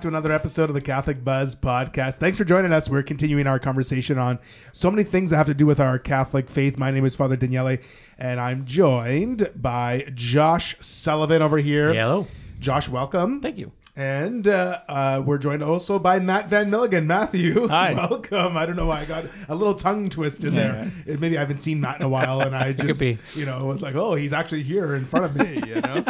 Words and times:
back 0.00 0.04
to 0.04 0.08
another 0.08 0.32
episode 0.32 0.70
of 0.70 0.74
the 0.74 0.80
Catholic 0.80 1.22
Buzz 1.22 1.54
podcast. 1.54 2.14
Thanks 2.14 2.38
for 2.38 2.44
joining 2.46 2.72
us. 2.72 2.88
We're 2.88 3.02
continuing 3.02 3.46
our 3.46 3.58
conversation 3.58 4.16
on 4.16 4.38
so 4.72 4.90
many 4.90 5.04
things 5.04 5.28
that 5.28 5.36
have 5.36 5.46
to 5.48 5.52
do 5.52 5.66
with 5.66 5.78
our 5.78 5.98
Catholic 5.98 6.48
faith. 6.48 6.78
My 6.78 6.90
name 6.90 7.04
is 7.04 7.14
Father 7.14 7.36
Daniele, 7.36 7.76
and 8.16 8.40
I'm 8.40 8.64
joined 8.64 9.50
by 9.54 10.10
Josh 10.14 10.74
Sullivan 10.80 11.42
over 11.42 11.58
here. 11.58 11.92
Hello. 11.92 12.26
Josh, 12.58 12.88
welcome. 12.88 13.42
Thank 13.42 13.58
you. 13.58 13.72
And 13.96 14.46
uh, 14.46 14.78
uh, 14.88 15.22
we're 15.26 15.36
joined 15.38 15.62
also 15.62 15.98
by 15.98 16.20
Matt 16.20 16.48
Van 16.48 16.70
Milligan. 16.70 17.06
Matthew, 17.06 17.66
Hi. 17.68 17.92
welcome. 17.92 18.56
I 18.56 18.64
don't 18.64 18.76
know 18.76 18.86
why 18.86 19.00
I 19.00 19.04
got 19.04 19.24
a 19.48 19.54
little 19.54 19.74
tongue 19.74 20.08
twist 20.08 20.44
in 20.44 20.54
there. 20.54 20.90
It- 21.06 21.20
Maybe 21.20 21.36
I 21.36 21.40
haven't 21.40 21.58
seen 21.58 21.80
Matt 21.80 21.96
in 21.96 22.02
a 22.02 22.08
while, 22.08 22.40
and 22.40 22.54
I 22.56 22.72
just, 22.72 23.02
you 23.02 23.44
know, 23.44 23.66
was 23.66 23.82
like, 23.82 23.94
oh, 23.96 24.14
he's 24.14 24.32
actually 24.32 24.62
here 24.62 24.94
in 24.94 25.04
front 25.06 25.26
of 25.26 25.36
me, 25.36 25.54
you 25.68 25.80
know. 25.80 26.04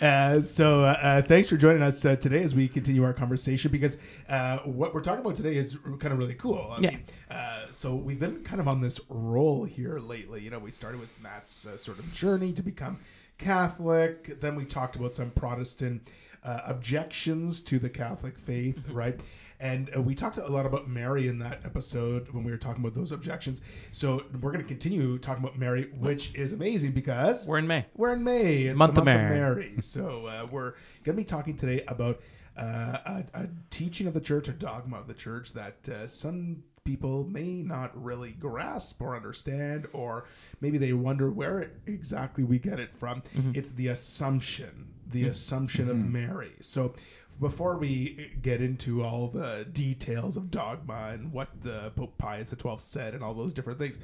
uh, 0.06 0.40
so 0.40 0.84
uh, 0.84 1.22
thanks 1.22 1.48
for 1.48 1.56
joining 1.56 1.82
us 1.82 2.04
uh, 2.04 2.14
today 2.16 2.42
as 2.42 2.54
we 2.54 2.68
continue 2.68 3.02
our 3.02 3.14
conversation 3.14 3.72
because 3.72 3.98
uh, 4.28 4.58
what 4.58 4.94
we're 4.94 5.00
talking 5.00 5.20
about 5.24 5.34
today 5.36 5.56
is 5.56 5.76
kind 5.98 6.12
of 6.12 6.18
really 6.18 6.34
cool. 6.34 6.74
I 6.76 6.80
Yeah. 6.80 6.90
mean, 6.90 7.04
uh, 7.30 7.60
so 7.72 7.94
we've 7.96 8.20
been 8.20 8.44
kind 8.44 8.60
of 8.60 8.68
on 8.68 8.80
this 8.82 9.00
roll 9.08 9.64
here 9.64 9.98
lately. 9.98 10.42
You 10.42 10.50
know, 10.50 10.58
we 10.58 10.70
started 10.70 11.00
with 11.00 11.10
Matt's 11.20 11.66
uh, 11.66 11.76
sort 11.78 11.98
of 11.98 12.12
journey 12.12 12.52
to 12.52 12.62
become 12.62 12.98
Catholic. 13.38 14.40
Then 14.40 14.54
we 14.54 14.64
talked 14.64 14.96
about 14.96 15.12
some 15.14 15.30
Protestant 15.30 16.08
uh, 16.46 16.60
objections 16.66 17.60
to 17.62 17.78
the 17.78 17.90
Catholic 17.90 18.38
faith, 18.38 18.76
Mm-hmm. 18.76 18.94
right? 18.94 19.20
And 19.58 19.90
uh, 19.96 20.02
we 20.02 20.14
talked 20.14 20.36
a 20.36 20.46
lot 20.46 20.66
about 20.66 20.86
Mary 20.86 21.28
in 21.28 21.38
that 21.38 21.60
episode 21.64 22.28
when 22.34 22.44
we 22.44 22.50
were 22.52 22.58
talking 22.58 22.82
about 22.84 22.92
those 22.94 23.10
objections. 23.10 23.62
So 23.90 24.22
we're 24.42 24.52
going 24.52 24.62
to 24.62 24.68
continue 24.68 25.16
talking 25.18 25.42
about 25.42 25.58
Mary, 25.58 25.88
which 25.98 26.34
is 26.34 26.52
amazing 26.52 26.92
because 26.92 27.46
We're 27.48 27.56
in 27.58 27.66
May. 27.66 27.86
we're 27.94 28.12
in 28.12 28.22
May. 28.22 28.64
It's 28.64 28.76
Month 28.76 28.94
the 28.96 29.00
of 29.00 29.06
month 29.06 29.18
Mary. 29.18 29.38
Mary. 29.40 29.74
So 29.80 30.26
uh, 30.26 30.46
we're 30.50 30.72
going 31.04 31.16
to 31.16 31.22
be 31.22 31.24
talking 31.24 31.56
today 31.56 31.82
about 31.88 32.20
uh, 32.54 32.98
a, 33.06 33.24
a 33.32 33.48
teaching 33.70 34.06
of 34.06 34.12
the 34.12 34.20
church, 34.20 34.46
a 34.48 34.52
dogma 34.52 34.98
of 34.98 35.06
the 35.08 35.14
church 35.14 35.54
that 35.54 35.88
uh, 35.88 36.06
some 36.06 36.62
people 36.86 37.24
may 37.24 37.62
not 37.62 37.90
really 38.02 38.30
grasp 38.30 39.02
or 39.02 39.14
understand, 39.14 39.86
or 39.92 40.24
maybe 40.60 40.78
they 40.78 40.92
wonder 40.94 41.30
where 41.30 41.72
exactly 41.86 42.44
we 42.44 42.58
get 42.58 42.80
it 42.80 42.96
from. 42.96 43.22
Mm-hmm. 43.36 43.50
It's 43.54 43.70
the 43.72 43.88
assumption, 43.88 44.86
the 45.10 45.24
assumption 45.26 45.90
of 45.90 45.96
Mary. 45.98 46.52
So 46.60 46.94
before 47.40 47.76
we 47.76 48.30
get 48.40 48.62
into 48.62 49.04
all 49.04 49.28
the 49.28 49.66
details 49.70 50.36
of 50.38 50.50
dogma 50.50 51.10
and 51.12 51.32
what 51.32 51.48
the 51.62 51.92
Pope 51.96 52.16
Pius 52.16 52.50
XII 52.58 52.76
said 52.78 53.12
and 53.14 53.22
all 53.22 53.34
those 53.34 53.52
different 53.52 53.78
things, 53.78 53.98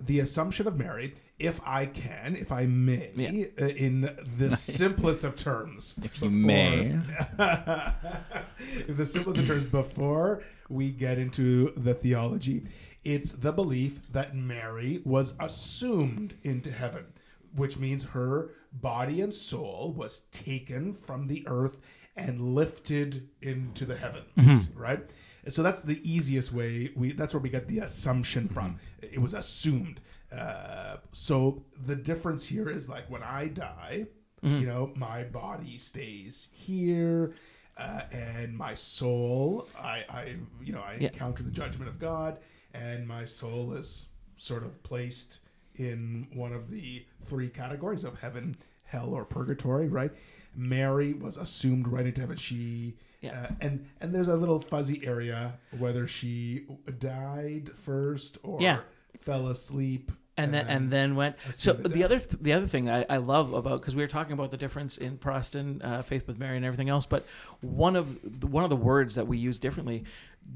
the 0.00 0.20
assumption 0.20 0.68
of 0.68 0.76
Mary, 0.76 1.14
if 1.40 1.60
I 1.66 1.86
can, 1.86 2.36
if 2.36 2.52
I 2.52 2.66
may, 2.66 3.10
Yeah. 3.16 3.46
uh, 3.60 3.66
in 3.66 4.16
the 4.36 4.54
simplest 4.56 5.24
of 5.24 5.34
terms, 5.34 5.96
If 6.04 6.22
you 6.22 6.28
before- 6.28 6.30
may. 6.46 6.80
in 6.82 7.02
the 8.96 9.06
simplest 9.06 9.40
of 9.40 9.46
terms, 9.48 9.64
before 9.64 10.44
we 10.68 10.90
get 10.90 11.18
into 11.18 11.72
the 11.76 11.94
theology, 11.94 12.64
it's 13.04 13.32
the 13.32 13.52
belief 13.52 14.12
that 14.12 14.34
Mary 14.34 15.00
was 15.04 15.34
assumed 15.40 16.34
into 16.42 16.70
heaven, 16.70 17.06
which 17.54 17.78
means 17.78 18.04
her 18.04 18.50
body 18.72 19.20
and 19.20 19.34
soul 19.34 19.94
was 19.96 20.20
taken 20.32 20.92
from 20.92 21.26
the 21.26 21.44
earth 21.46 21.78
and 22.16 22.54
lifted 22.54 23.28
into 23.40 23.84
the 23.86 23.96
heavens, 23.96 24.28
mm-hmm. 24.36 24.78
right? 24.78 25.10
So 25.48 25.62
that's 25.62 25.80
the 25.80 26.00
easiest 26.02 26.52
way. 26.52 26.90
We 26.94 27.12
that's 27.12 27.32
where 27.32 27.40
we 27.40 27.48
get 27.48 27.68
the 27.68 27.78
assumption 27.78 28.44
mm-hmm. 28.44 28.54
from. 28.54 28.78
It 29.00 29.20
was 29.20 29.34
assumed. 29.34 30.00
Uh, 30.36 30.96
so 31.12 31.64
the 31.86 31.96
difference 31.96 32.44
here 32.44 32.68
is 32.68 32.88
like 32.88 33.08
when 33.08 33.22
I 33.22 33.46
die, 33.46 34.06
mm-hmm. 34.42 34.58
you 34.58 34.66
know, 34.66 34.92
my 34.94 35.22
body 35.22 35.78
stays 35.78 36.48
here, 36.52 37.34
uh, 37.78 38.02
and 38.12 38.56
my 38.56 38.74
soul, 38.74 39.68
I, 39.78 40.04
I, 40.08 40.36
you 40.62 40.72
know, 40.72 40.80
I 40.82 40.96
Yeah. 41.00 41.08
encounter 41.08 41.42
the 41.42 41.50
judgment 41.50 41.88
of 41.88 41.98
God, 41.98 42.38
and 42.74 43.06
my 43.06 43.24
soul 43.24 43.72
is 43.74 44.06
sort 44.36 44.62
of 44.64 44.82
placed 44.82 45.38
in 45.76 46.26
one 46.34 46.52
of 46.52 46.70
the 46.70 47.06
three 47.22 47.48
categories 47.48 48.04
of 48.04 48.20
heaven, 48.20 48.56
hell, 48.84 49.10
or 49.14 49.24
purgatory. 49.24 49.88
Right? 49.88 50.10
Mary 50.54 51.12
was 51.12 51.36
assumed 51.36 51.86
right 51.88 52.06
into 52.06 52.20
heaven. 52.20 52.36
She. 52.36 52.96
Yeah. 53.20 53.42
Uh, 53.50 53.54
and 53.60 53.86
and 54.00 54.14
there's 54.14 54.28
a 54.28 54.36
little 54.36 54.60
fuzzy 54.60 55.04
area 55.06 55.58
whether 55.78 56.06
she 56.06 56.66
died 56.98 57.70
first 57.84 58.38
or 58.44 58.60
Yeah. 58.60 58.80
fell 59.20 59.48
asleep 59.48 60.12
and 60.38 60.54
then 60.54 60.66
and 60.68 60.90
then 60.90 61.16
went. 61.16 61.36
So 61.52 61.72
the 61.72 62.04
other 62.04 62.18
th- 62.18 62.40
the 62.40 62.52
other 62.52 62.66
thing 62.66 62.88
I, 62.88 63.04
I 63.10 63.16
love 63.18 63.52
about 63.52 63.80
because 63.80 63.94
we 63.96 64.02
were 64.02 64.08
talking 64.08 64.32
about 64.32 64.50
the 64.50 64.56
difference 64.56 64.96
in 64.96 65.18
Protestant 65.18 65.84
uh, 65.84 66.02
faith 66.02 66.26
with 66.26 66.38
Mary 66.38 66.56
and 66.56 66.64
everything 66.64 66.88
else, 66.88 67.04
but 67.04 67.26
one 67.60 67.96
of 67.96 68.18
the, 68.40 68.46
one 68.46 68.64
of 68.64 68.70
the 68.70 68.76
words 68.76 69.16
that 69.16 69.26
we 69.26 69.36
use 69.36 69.58
differently, 69.58 70.04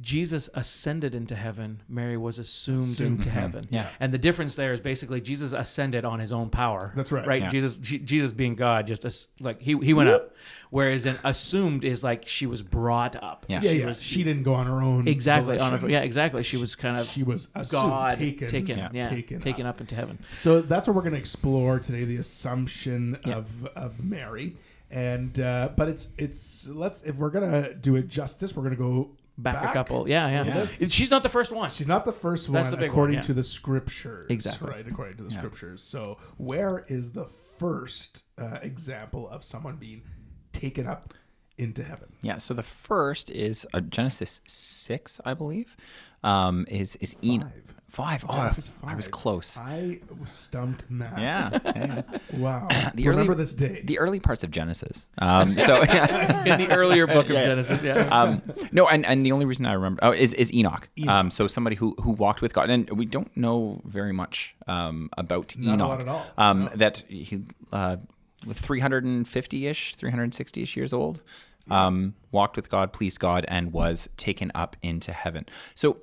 Jesus 0.01 0.49
ascended 0.55 1.15
into 1.15 1.37
heaven, 1.37 1.81
Mary 1.89 2.17
was 2.17 2.39
assumed, 2.39 2.79
Assumed. 2.81 3.17
into 3.19 3.29
Mhm. 3.29 3.33
heaven. 3.33 3.65
Yeah. 3.71 3.87
and 4.01 4.13
the 4.13 4.19
difference 4.19 4.57
there 4.57 4.73
is 4.73 4.81
basically 4.81 5.21
Jesus 5.21 5.53
ascended 5.53 6.05
on 6.05 6.19
his 6.19 6.33
own 6.33 6.49
power. 6.51 6.93
That's 6.97 7.13
right. 7.13 7.25
Right, 7.27 7.43
Yeah. 7.43 7.51
Jesus 7.51 7.77
Je- 7.77 7.99
Jesus 8.01 8.33
being 8.33 8.55
God, 8.57 8.87
just 8.89 9.05
as, 9.05 9.29
like 9.39 9.61
he 9.61 9.77
he 9.79 9.93
went 9.95 10.09
up, 10.09 10.35
whereas 10.71 11.07
an 11.07 11.19
assumed 11.23 11.85
is 11.85 12.03
like 12.03 12.27
she 12.27 12.47
was 12.47 12.63
brought 12.63 13.23
up. 13.23 13.47
Yeah. 13.49 13.61
yeah, 13.63 13.71
she 13.71 13.79
yeah. 13.81 13.87
was 13.87 14.03
she 14.03 14.25
didn't 14.25 14.43
go 14.43 14.55
on 14.55 14.67
her 14.67 14.83
own. 14.83 15.07
exactly 15.07 15.59
on 15.61 15.75
a, 15.85 15.89
yeah 15.89 16.01
exactly. 16.01 16.43
She 16.43 16.57
was 16.57 16.75
kind 16.75 16.99
of 16.99 17.07
She 17.07 17.23
was 17.23 17.47
God 17.71 18.17
taken, 18.19 18.49
taken, 18.49 18.79
Yeah. 18.79 18.89
yeah, 18.93 19.05
taken 19.05 19.41
taken, 19.41 19.67
up. 19.67 19.77
up. 19.77 19.81
into 19.83 19.95
heaven. 19.95 20.19
So 20.33 20.63
that's 20.63 20.87
what 20.89 20.97
we're 20.97 21.03
going 21.03 21.13
to 21.15 21.19
explore 21.21 21.79
today: 21.79 22.05
the 22.05 22.17
assumption 22.17 23.17
of 23.25 23.67
of 23.77 24.03
Mary. 24.05 24.57
And 24.91 25.39
uh, 25.41 25.71
but 25.77 25.89
it's 25.89 26.09
it's 26.19 26.67
let's 26.69 27.03
if 27.03 27.17
we're 27.17 27.31
gonna 27.31 27.73
do 27.75 27.97
it 27.97 28.09
justice, 28.09 28.55
we're 28.57 28.63
gonna 28.65 28.77
go 28.77 29.11
Back, 29.39 29.71
a 29.71 29.73
couple, 29.73 30.09
yeah, 30.09 30.29
yeah, 30.45 30.67
Yeah. 30.79 30.89
She's 30.89 31.11
not 31.11 31.23
the 31.23 31.29
first 31.31 31.53
one. 31.53 31.71
She's 31.71 31.87
not 31.89 32.05
the 32.05 32.13
first 32.13 32.49
one 32.49 32.55
That's 32.55 32.69
the 32.69 32.77
big 32.77 32.91
one, 32.91 32.95
according 32.95 33.17
yeah. 33.17 33.23
to 33.23 33.35
the 33.35 33.43
scriptures. 33.43 34.27
Exactly. 34.31 34.71
Right, 34.71 34.87
according 34.87 35.17
to 35.17 35.23
the 35.25 35.31
Yeah. 35.31 35.39
scriptures. 35.39 35.83
So 35.83 36.19
where 36.37 36.85
is 36.89 37.13
the 37.13 37.25
first 37.25 38.25
uh, 38.37 38.59
example 38.63 39.29
of 39.29 39.43
someone 39.43 39.77
being 39.77 40.03
taken 40.53 40.87
up 40.87 41.15
into 41.57 41.83
heaven? 41.83 42.13
Yeah, 42.21 42.37
so 42.37 42.53
the 42.53 42.63
first 42.63 43.31
is 43.31 43.67
uh, 43.73 43.81
Genesis 43.81 44.43
6, 44.47 45.21
I 45.25 45.33
believe. 45.35 45.77
Um, 46.23 46.67
is 46.69 46.95
is 46.97 47.17
Enoch. 47.25 47.49
Five. 47.93 48.23
Five. 48.23 48.31
Oh, 48.31 48.37
Genesis 48.37 48.73
I 48.83 48.95
was 48.95 49.05
five. 49.05 49.13
close. 49.13 49.57
I 49.59 50.01
was 50.19 50.33
stumped 50.33 50.91
Matt. 50.91 51.19
Yeah. 51.19 51.59
yeah. 51.77 52.03
Wow. 52.33 52.67
The 52.95 53.07
Remember 53.09 53.33
early- 53.33 53.43
this 53.43 53.53
day. 53.53 53.83
The 53.85 53.99
early 53.99 54.19
parts 54.19 54.43
of 54.43 54.51
Genesis. 54.51 55.09
Um, 55.19 55.59
so 55.61 55.83
yeah. 55.83 56.45
in 56.55 56.59
the 56.67 56.75
earlier 56.75 57.07
book 57.07 57.27
of 57.27 57.33
Yeah. 57.33 57.45
Genesis. 57.45 57.83
Yeah. 57.83 58.09
um, 58.11 58.41
no, 58.73 58.89
and, 58.89 59.05
and 59.05 59.27
the 59.27 59.33
only 59.33 59.45
reason 59.45 59.67
I 59.67 59.75
remember 59.75 60.01
oh, 60.03 60.13
is, 60.13 60.33
is 60.33 60.51
Enoch. 60.55 60.89
Enoch. 60.99 61.11
Um, 61.11 61.31
so 61.31 61.47
somebody 61.47 61.77
who, 61.77 61.95
who 62.01 62.13
walked 62.13 62.41
with 62.41 62.55
God, 62.55 62.71
and 62.71 62.89
we 62.91 63.05
don't 63.05 63.35
know 63.37 63.83
very 63.85 64.13
much 64.13 64.55
um, 64.67 65.11
about 65.19 65.55
Not 65.59 65.71
a 65.71 65.75
Enoch. 65.75 65.89
lot 65.89 66.01
at 66.01 66.09
all. 66.09 66.27
Um, 66.39 66.65
No. 66.65 66.71
That 66.77 67.05
he 67.09 67.45
uh, 67.73 67.97
350 68.53 69.67
ish, 69.67 69.95
360 69.97 70.63
ish 70.63 70.77
years 70.77 70.93
old, 70.93 71.21
um, 71.71 72.15
walked 72.31 72.57
with 72.57 72.71
God, 72.71 72.93
pleased 72.93 73.21
God, 73.21 73.45
and 73.49 73.73
was 73.73 74.09
taken 74.17 74.51
up 74.55 74.77
into 74.83 75.13
heaven. 75.13 75.47
So 75.75 75.99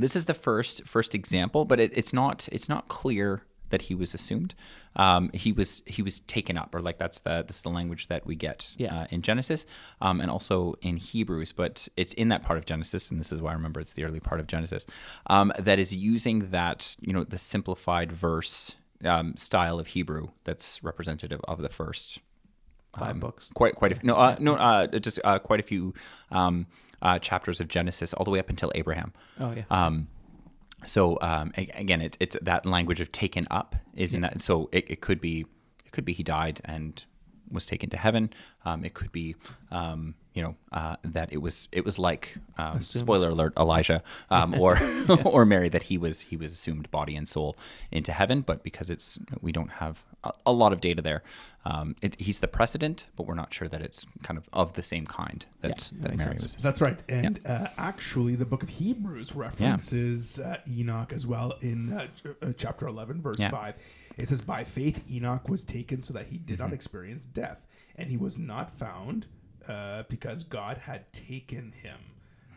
this 0.00 0.16
is 0.16 0.24
the 0.26 0.34
first 0.34 0.86
first 0.86 1.14
example, 1.14 1.64
but 1.64 1.78
it, 1.80 1.92
it's 1.96 2.12
not 2.12 2.48
it's 2.52 2.68
not 2.68 2.88
clear 2.88 3.42
that 3.70 3.82
he 3.82 3.94
was 3.94 4.14
assumed. 4.14 4.54
Um, 4.96 5.30
he 5.32 5.52
was 5.52 5.82
he 5.86 6.02
was 6.02 6.20
taken 6.20 6.58
up, 6.58 6.74
or 6.74 6.80
like 6.80 6.98
that's 6.98 7.20
the 7.20 7.42
that's 7.46 7.60
the 7.60 7.68
language 7.70 8.08
that 8.08 8.26
we 8.26 8.34
get 8.34 8.74
Yeah. 8.76 9.02
uh, 9.02 9.06
in 9.10 9.22
Genesis, 9.22 9.64
um, 10.00 10.20
and 10.20 10.30
also 10.30 10.74
in 10.82 10.96
Hebrews. 10.96 11.52
But 11.52 11.86
it's 11.96 12.12
in 12.14 12.28
that 12.28 12.42
part 12.42 12.58
of 12.58 12.66
Genesis, 12.66 13.10
and 13.10 13.20
this 13.20 13.30
is 13.30 13.40
why 13.40 13.50
I 13.50 13.54
remember 13.54 13.80
it's 13.80 13.94
the 13.94 14.04
early 14.04 14.20
part 14.20 14.40
of 14.40 14.46
Genesis 14.48 14.86
um, 15.28 15.52
that 15.58 15.78
is 15.78 15.94
using 15.94 16.50
that 16.50 16.96
you 17.00 17.12
know 17.12 17.22
the 17.24 17.38
simplified 17.38 18.10
verse 18.10 18.74
um, 19.04 19.36
style 19.36 19.78
of 19.78 19.88
Hebrew 19.88 20.28
that's 20.44 20.82
representative 20.82 21.40
of 21.46 21.62
the 21.62 21.68
first 21.70 22.18
Five 22.98 23.10
um, 23.10 23.20
books. 23.20 23.50
Quite, 23.54 23.76
quite 23.76 23.92
a 23.92 23.94
few. 23.96 24.06
No, 24.06 24.16
uh, 24.16 24.36
no, 24.38 24.56
uh, 24.56 24.86
just 24.86 25.20
uh, 25.24 25.38
quite 25.38 25.60
a 25.60 25.62
few 25.62 25.94
um, 26.30 26.66
uh, 27.02 27.18
chapters 27.18 27.60
of 27.60 27.68
Genesis, 27.68 28.12
all 28.12 28.24
the 28.24 28.30
way 28.30 28.38
up 28.38 28.50
until 28.50 28.72
Abraham. 28.74 29.12
Oh 29.38 29.52
yeah. 29.52 29.64
Um, 29.70 30.08
so 30.86 31.18
um, 31.20 31.52
again, 31.56 32.00
it's 32.00 32.16
it's 32.20 32.36
that 32.42 32.66
language 32.66 33.00
of 33.00 33.12
taken 33.12 33.46
up 33.50 33.76
is 33.94 34.14
in 34.14 34.22
that. 34.22 34.42
So 34.42 34.68
it, 34.72 34.90
it 34.90 35.00
could 35.00 35.20
be 35.20 35.46
it 35.84 35.92
could 35.92 36.04
be 36.04 36.12
he 36.12 36.22
died 36.22 36.60
and 36.64 37.04
was 37.50 37.66
taken 37.66 37.90
to 37.90 37.96
heaven. 37.96 38.32
Um, 38.64 38.84
it 38.84 38.94
could 38.94 39.12
be 39.12 39.36
um, 39.70 40.14
you 40.34 40.42
know 40.42 40.54
uh, 40.72 40.96
that 41.04 41.32
it 41.32 41.38
was 41.38 41.68
it 41.72 41.84
was 41.84 41.98
like 41.98 42.36
um, 42.58 42.80
spoiler 42.80 43.30
alert 43.30 43.52
Elijah 43.56 44.02
um, 44.30 44.54
or 44.60 44.78
or 45.24 45.44
Mary 45.44 45.68
that 45.68 45.84
he 45.84 45.98
was 45.98 46.20
he 46.20 46.36
was 46.36 46.52
assumed 46.52 46.90
body 46.90 47.16
and 47.16 47.28
soul 47.28 47.56
into 47.90 48.12
heaven. 48.12 48.40
But 48.42 48.62
because 48.62 48.90
it's 48.90 49.18
we 49.40 49.50
don't 49.52 49.72
have 49.72 50.04
a, 50.24 50.32
a 50.46 50.52
lot 50.52 50.72
of 50.72 50.80
data 50.80 51.02
there, 51.02 51.22
um, 51.64 51.96
it, 52.00 52.20
he's 52.20 52.40
the 52.40 52.48
precedent, 52.48 53.06
but 53.16 53.26
we're 53.26 53.34
not 53.34 53.52
sure 53.52 53.66
that 53.68 53.82
it's 53.82 54.06
kind 54.22 54.38
of 54.38 54.48
of 54.52 54.74
the 54.74 54.82
same 54.82 55.04
kind 55.06 55.44
that, 55.62 55.90
that 56.00 56.10
makes 56.12 56.24
Mary 56.24 56.38
sense. 56.38 56.54
was. 56.56 56.62
That's 56.64 56.80
right. 56.80 56.98
And 57.08 57.40
uh, 57.46 57.66
actually, 57.76 58.36
the 58.36 58.44
book 58.46 58.62
of 58.62 58.68
Hebrews 58.68 59.34
references 59.34 60.38
uh, 60.38 60.58
Enoch 60.68 61.12
as 61.12 61.26
well 61.26 61.54
in 61.60 61.92
uh, 61.92 62.06
ch- 62.08 62.26
uh, 62.42 62.52
chapter 62.56 62.86
11, 62.86 63.20
verse 63.20 63.38
Yeah. 63.40 63.50
5. 63.50 63.74
It 64.16 64.28
says, 64.28 64.40
By 64.40 64.64
faith, 64.64 65.04
Enoch 65.10 65.48
was 65.48 65.64
taken 65.64 66.02
so 66.02 66.12
that 66.14 66.26
he 66.28 66.38
did 66.38 66.54
Mm-hmm. 66.54 66.62
not 66.64 66.72
experience 66.72 67.26
death, 67.26 67.66
and 67.96 68.08
he 68.10 68.16
was 68.16 68.38
not 68.38 68.70
found 68.76 69.26
uh, 69.70 70.02
because 70.08 70.44
God 70.44 70.76
had 70.78 71.12
taken 71.12 71.72
him. 71.72 71.98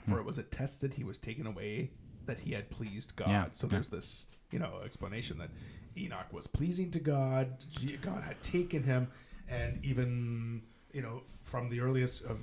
For 0.09 0.19
it 0.19 0.25
was 0.25 0.37
attested 0.37 0.93
he 0.95 1.05
was 1.05 1.17
taken 1.17 1.47
away 1.47 1.91
that 2.25 2.39
he 2.39 2.51
had 2.51 2.69
pleased 2.69 3.15
God. 3.15 3.29
Yeah. 3.29 3.45
So 3.53 3.67
there's 3.67 3.87
this, 3.87 4.25
you 4.51 4.59
know, 4.59 4.81
explanation 4.83 5.37
that 5.37 5.49
Enoch 5.97 6.33
was 6.33 6.45
pleasing 6.45 6.91
to 6.91 6.99
God. 6.99 7.53
God 8.01 8.21
had 8.23 8.41
taken 8.43 8.83
him, 8.83 9.07
and 9.47 9.79
even 9.85 10.61
you 10.91 11.01
know 11.01 11.21
from 11.41 11.69
the 11.69 11.79
earliest 11.79 12.25
of 12.25 12.37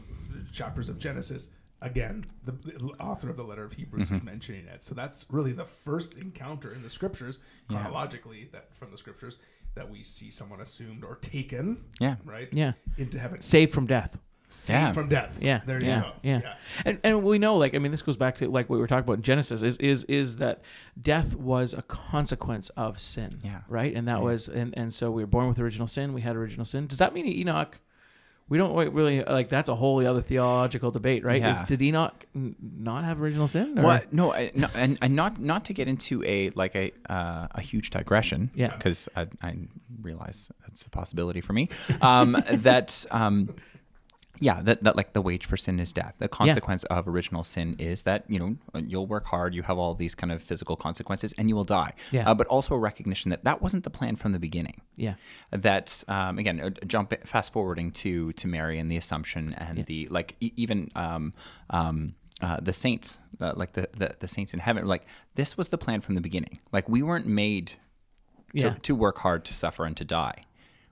chapters 0.53 0.89
of 0.89 0.99
Genesis, 0.99 1.51
again, 1.83 2.25
the, 2.45 2.53
the 2.53 2.95
author 2.99 3.29
of 3.29 3.37
the 3.37 3.45
letter 3.45 3.65
of 3.65 3.73
Hebrews 3.75 4.07
Mm-hmm. 4.09 4.17
is 4.17 4.23
mentioning 4.23 4.67
it. 4.67 4.83
So 4.83 4.95
that's 4.95 5.27
really 5.31 5.53
the 5.53 5.67
first 5.67 6.17
encounter 6.17 6.73
in 6.73 6.83
the 6.83 6.91
scriptures, 6.91 7.41
chronologically, 7.69 8.49
that 8.53 8.75
from 8.75 8.91
the 8.91 8.99
scriptures 8.99 9.37
that 9.75 9.89
we 9.91 10.03
see 10.03 10.31
someone 10.31 10.61
assumed 10.63 11.05
or 11.05 11.17
taken, 11.17 11.85
Yeah. 12.01 12.17
right, 12.25 12.49
Yeah. 12.53 12.73
into 12.97 13.19
heaven, 13.19 13.41
Saved 13.43 13.73
from 13.75 13.87
death. 13.87 14.19
Saved 14.51 14.71
Yeah. 14.79 14.93
from 14.93 15.09
death. 15.09 15.39
Yeah, 15.43 15.61
there 15.65 15.81
you 15.81 15.87
yeah, 15.89 16.01
go. 16.01 16.13
Yeah. 16.23 16.55
And 16.85 16.99
and 17.05 17.23
we 17.23 17.39
know, 17.39 17.57
like, 17.57 17.75
I 17.75 17.79
mean, 17.79 17.91
this 17.93 18.03
goes 18.03 18.17
back 18.17 18.37
to 18.37 18.49
like 18.49 18.69
what 18.69 18.77
we 18.77 18.81
were 18.81 18.87
talking 18.87 19.05
about 19.05 19.15
in 19.19 19.23
Genesis. 19.23 19.63
Is 19.63 19.77
is 19.79 20.05
is 20.05 20.37
that 20.37 20.61
death 21.01 21.37
was 21.37 21.73
a 21.75 21.83
consequence 21.83 22.69
of 22.71 23.01
sin? 23.01 23.39
Yeah. 23.45 23.61
Right. 23.69 23.95
And 23.95 24.09
that 24.09 24.21
was 24.23 24.49
and 24.49 24.75
and 24.77 24.93
so 24.93 25.11
we 25.11 25.23
were 25.23 25.27
born 25.29 25.49
with 25.49 25.59
original 25.59 25.87
sin. 25.87 26.13
We 26.13 26.21
had 26.21 26.37
original 26.37 26.65
sin. 26.67 26.87
Does 26.87 26.99
that 26.99 27.15
mean 27.15 27.27
Enoch? 27.27 27.81
We 28.49 28.59
don't 28.59 28.75
really 28.93 29.23
like 29.23 29.49
that's 29.49 29.69
a 29.69 29.77
whole 29.77 30.05
other 30.05 30.21
theological 30.23 30.91
debate, 30.91 31.25
right? 31.25 31.37
Is, 31.41 31.59
Yeah. 31.61 31.67
did 31.67 31.83
Enoch 31.83 32.27
n- 32.35 32.57
not 32.61 33.05
have 33.05 33.23
original 33.23 33.47
sin? 33.47 33.79
or- 33.79 33.83
Well, 33.85 34.01
no, 34.11 34.33
I, 34.35 34.51
no 34.57 34.69
and, 34.75 34.99
and 35.01 35.15
not 35.15 35.39
not 35.41 35.67
to 35.67 35.73
get 35.73 35.87
into 35.87 36.25
a 36.25 36.51
like 36.57 36.75
a 36.75 36.91
uh, 37.09 37.47
a 37.53 37.61
huge 37.61 37.91
digression. 37.91 38.51
Yeah. 38.57 38.75
because 38.77 39.09
I, 39.15 39.29
I 39.41 39.55
realize 40.03 40.51
that's 40.67 40.85
a 40.85 40.91
possibility 40.91 41.41
for 41.41 41.53
me. 41.53 41.69
Um, 42.03 42.33
that 42.53 43.07
um, 43.13 43.55
yeah, 44.41 44.61
that, 44.63 44.83
that 44.85 44.97
like 44.97 45.13
the 45.13 45.21
wage 45.23 45.45
for 45.47 45.57
sin 45.57 45.79
is 45.79 45.93
death. 45.93 46.15
The 46.19 46.29
consequence 46.29 46.83
of 46.85 47.07
original 47.07 47.45
sin 47.45 47.77
is 47.79 48.03
that 48.03 48.25
you 48.29 48.39
know 48.39 48.57
you'll 48.81 49.07
work 49.07 49.27
hard, 49.27 49.55
you 49.55 49.63
have 49.63 49.79
all 49.79 49.95
these 49.95 50.15
kind 50.15 50.33
of 50.33 50.43
physical 50.43 50.77
consequences, 50.77 51.35
and 51.39 51.49
you 51.49 51.55
will 51.55 51.65
die. 51.65 51.93
Yeah. 52.11 52.29
Uh, 52.29 52.35
but 52.35 52.47
also 52.49 52.75
a 52.75 52.79
recognition 52.79 53.31
that 53.31 53.45
that 53.45 53.61
wasn't 53.63 53.85
the 53.85 53.91
plan 53.91 54.17
from 54.17 54.33
the 54.33 54.39
beginning 54.39 54.81
Yeah. 54.97 55.15
that 55.53 56.03
um, 56.09 56.39
again 56.39 56.59
uh, 56.61 56.71
jump 56.87 57.13
fast 57.27 57.53
forwarding 57.53 57.91
to 58.03 58.33
to 58.33 58.49
Mary 58.49 58.79
and 58.79 58.91
the 58.91 58.97
Assumption 58.97 59.55
and 59.55 59.85
the 59.87 60.09
like 60.11 60.37
e- 60.41 60.53
even 60.57 60.91
um, 60.97 61.35
um, 61.71 62.15
uh, 62.41 62.59
the 62.63 62.73
saints 62.73 63.19
uh, 63.41 63.53
like 63.55 63.73
the, 63.75 63.89
the 63.97 64.15
the 64.21 64.29
saints 64.29 64.55
in 64.55 64.61
heaven 64.61 64.87
like 64.87 65.05
this 65.35 65.57
was 65.59 65.69
the 65.69 65.79
plan 65.79 66.01
from 66.01 66.15
the 66.15 66.21
beginning 66.23 66.59
like 66.73 66.89
we 66.89 67.03
weren't 67.03 67.27
made 67.27 67.67
to, 68.57 68.67
Yeah. 68.67 68.75
to 68.83 68.95
work 68.95 69.19
hard 69.19 69.45
to 69.45 69.55
suffer 69.55 69.85
and 69.85 69.97
to 69.99 70.05
die 70.05 70.45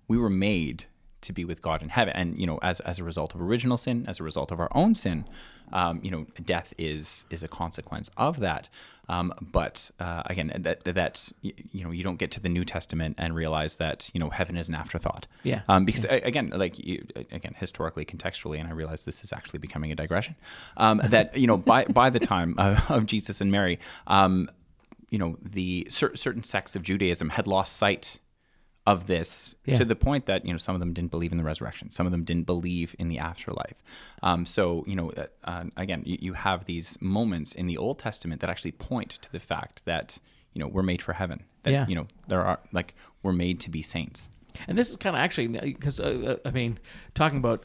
we 0.06 0.16
were 0.18 0.30
made 0.30 0.84
to 1.22 1.32
be 1.32 1.44
with 1.44 1.62
God 1.62 1.82
in 1.82 1.88
heaven. 1.88 2.14
And 2.16 2.38
you 2.38 2.46
know 2.46 2.58
as 2.62 2.80
as 2.80 2.98
a 2.98 3.04
result 3.04 3.34
of 3.34 3.40
original 3.40 3.76
sin 3.76 4.04
as 4.08 4.20
a 4.20 4.22
result 4.22 4.50
of 4.52 4.60
our 4.60 4.70
own 4.74 4.94
sin 4.94 5.24
um, 5.72 6.00
you 6.02 6.10
know 6.10 6.26
death 6.44 6.72
is 6.78 7.24
is 7.30 7.42
a 7.42 7.48
consequence 7.48 8.10
of 8.16 8.40
that. 8.40 8.68
Um, 9.10 9.32
but 9.40 9.90
uh, 9.98 10.22
again 10.26 10.52
that 10.54 10.84
that 10.84 11.30
you 11.40 11.82
know 11.82 11.90
you 11.90 12.04
don't 12.04 12.18
get 12.18 12.30
to 12.32 12.40
the 12.40 12.48
New 12.50 12.64
Testament 12.64 13.14
and 13.18 13.34
realize 13.34 13.76
that 13.76 14.10
you 14.12 14.20
know 14.20 14.28
heaven 14.28 14.56
is 14.56 14.68
an 14.68 14.74
afterthought. 14.74 15.26
Yeah. 15.44 15.62
um, 15.68 15.84
because 15.86 16.04
a- 16.04 16.20
again 16.26 16.52
like 16.54 16.78
you, 16.78 17.06
again 17.30 17.54
historically 17.58 18.04
contextually 18.04 18.58
and 18.58 18.68
I 18.68 18.72
realize 18.72 19.04
this 19.04 19.24
is 19.24 19.32
actually 19.32 19.60
becoming 19.60 19.92
a 19.92 19.94
digression 19.94 20.36
um, 20.76 21.00
that 21.08 21.36
you 21.36 21.46
know 21.46 21.56
by 21.56 21.84
by 21.86 22.10
the 22.10 22.20
time 22.20 22.54
of, 22.58 22.90
of 22.90 23.06
Jesus 23.06 23.40
and 23.40 23.50
Mary 23.50 23.78
um, 24.06 24.50
you 25.10 25.18
know 25.18 25.38
the 25.42 25.86
cer- 25.90 26.16
certain 26.16 26.42
sects 26.42 26.76
of 26.76 26.82
Judaism 26.82 27.30
had 27.30 27.46
lost 27.46 27.76
sight 27.76 28.18
of 28.92 28.98
this 29.06 29.54
Yeah. 29.64 29.76
to 29.80 29.84
the 29.92 29.98
point 30.08 30.24
that 30.30 30.40
you 30.46 30.52
know 30.54 30.58
some 30.66 30.74
of 30.76 30.80
them 30.80 30.92
didn't 30.98 31.10
believe 31.16 31.32
in 31.34 31.38
the 31.42 31.48
resurrection 31.52 31.86
some 31.98 32.06
of 32.08 32.12
them 32.14 32.24
didn't 32.30 32.46
believe 32.54 32.88
in 33.02 33.06
the 33.12 33.18
afterlife 33.30 33.78
um, 34.28 34.40
so 34.46 34.62
you 34.90 34.96
know 34.98 35.08
uh, 35.22 35.26
uh, 35.50 35.64
again 35.84 36.02
you, 36.10 36.16
you 36.26 36.32
have 36.48 36.58
these 36.72 36.88
moments 37.18 37.50
in 37.60 37.66
the 37.70 37.76
old 37.84 37.96
testament 37.98 38.40
that 38.40 38.50
actually 38.50 38.72
point 38.72 39.10
to 39.24 39.28
the 39.36 39.40
fact 39.52 39.76
that 39.84 40.08
you 40.54 40.58
know 40.60 40.68
we're 40.74 40.88
made 40.92 41.02
for 41.06 41.12
heaven 41.22 41.38
that 41.64 41.72
Yeah. 41.76 41.86
you 41.90 41.96
know 41.98 42.06
there 42.30 42.42
are 42.50 42.58
like 42.78 42.90
we're 43.22 43.38
made 43.46 43.56
to 43.66 43.70
be 43.78 43.82
saints 43.82 44.20
And 44.68 44.74
this 44.78 44.88
is 44.92 44.96
kind 45.04 45.14
of 45.16 45.20
actually 45.26 45.48
because 45.76 45.98
uh, 46.00 46.38
uh, 46.44 46.48
I 46.48 46.52
mean, 46.60 46.72
talking 47.20 47.38
about 47.44 47.60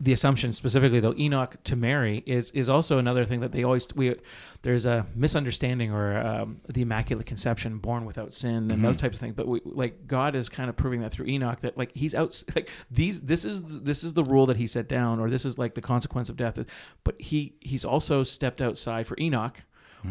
the 0.00 0.12
assumption 0.12 0.52
specifically 0.52 1.00
though, 1.00 1.14
Enoch 1.18 1.56
to 1.64 1.74
Mary 1.74 2.22
is 2.24 2.52
is 2.52 2.68
also 2.68 2.98
another 2.98 3.24
thing 3.24 3.40
that 3.40 3.50
they 3.50 3.64
always 3.64 3.88
we 3.96 4.14
there's 4.62 4.86
a 4.86 5.06
misunderstanding 5.14 5.92
or 5.92 6.18
um, 6.18 6.58
the 6.68 6.82
immaculate 6.82 7.26
conception, 7.26 7.78
born 7.78 8.04
without 8.04 8.32
sin, 8.32 8.70
and 8.70 8.84
those 8.84 8.96
mm-hmm. 8.96 9.06
types 9.06 9.16
of 9.16 9.20
things. 9.20 9.34
But 9.34 9.48
we 9.48 9.60
like 9.64 10.06
God 10.06 10.36
is 10.36 10.48
kind 10.48 10.70
of 10.70 10.76
proving 10.76 11.00
that 11.00 11.10
through 11.10 11.26
Enoch 11.26 11.60
that 11.62 11.76
like 11.76 11.90
he's 11.94 12.14
out 12.14 12.42
like 12.54 12.70
these 12.90 13.20
this 13.20 13.44
is 13.44 13.62
this 13.64 14.04
is 14.04 14.14
the 14.14 14.22
rule 14.22 14.46
that 14.46 14.56
he 14.56 14.68
set 14.68 14.88
down, 14.88 15.18
or 15.18 15.30
this 15.30 15.44
is 15.44 15.58
like 15.58 15.74
the 15.74 15.80
consequence 15.80 16.28
of 16.28 16.36
death. 16.36 16.58
But 17.02 17.20
he 17.20 17.56
he's 17.60 17.84
also 17.84 18.22
stepped 18.22 18.62
outside 18.62 19.06
for 19.06 19.18
Enoch. 19.18 19.58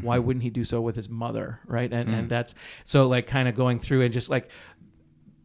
Why 0.01 0.17
mm-hmm. 0.17 0.27
wouldn't 0.27 0.43
he 0.43 0.49
do 0.49 0.65
so 0.65 0.81
with 0.81 0.97
his 0.97 1.07
mother, 1.07 1.61
right? 1.65 1.91
And 1.91 2.09
and 2.09 2.25
mm. 2.25 2.29
that's 2.29 2.53
so 2.83 3.07
like 3.07 3.25
kind 3.25 3.47
of 3.47 3.55
going 3.55 3.79
through 3.79 4.01
and 4.01 4.13
just 4.13 4.29
like 4.29 4.49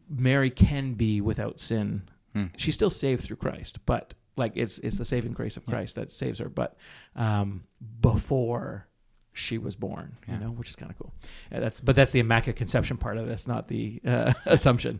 Mary 0.09 0.49
can 0.49 0.95
be 0.95 1.21
without 1.21 1.61
sin. 1.61 2.09
Hmm. 2.33 2.47
She's 2.57 2.73
still 2.73 2.89
saved 2.89 3.23
through 3.23 3.37
Christ, 3.37 3.79
but 3.85 4.15
like 4.35 4.53
it's 4.55 4.77
it's 4.79 4.97
the 4.97 5.05
saving 5.05 5.33
grace 5.33 5.57
of 5.57 5.65
Christ 5.65 5.95
that 5.95 6.11
saves 6.11 6.39
her. 6.39 6.49
But 6.49 6.75
um, 7.15 7.63
before 8.01 8.87
she 9.33 9.57
was 9.57 9.75
born, 9.75 10.17
you 10.27 10.37
know, 10.37 10.47
which 10.51 10.69
is 10.69 10.75
kind 10.75 10.91
of 10.91 10.97
cool. 10.97 11.13
Yeah, 11.51 11.59
that's 11.61 11.79
but 11.79 11.95
that's 11.95 12.11
the 12.11 12.19
immaculate 12.19 12.55
conception 12.57 12.97
part 12.97 13.17
of 13.17 13.25
this, 13.27 13.47
not 13.47 13.67
the 13.67 13.99
uh, 14.05 14.33
assumption. 14.45 14.99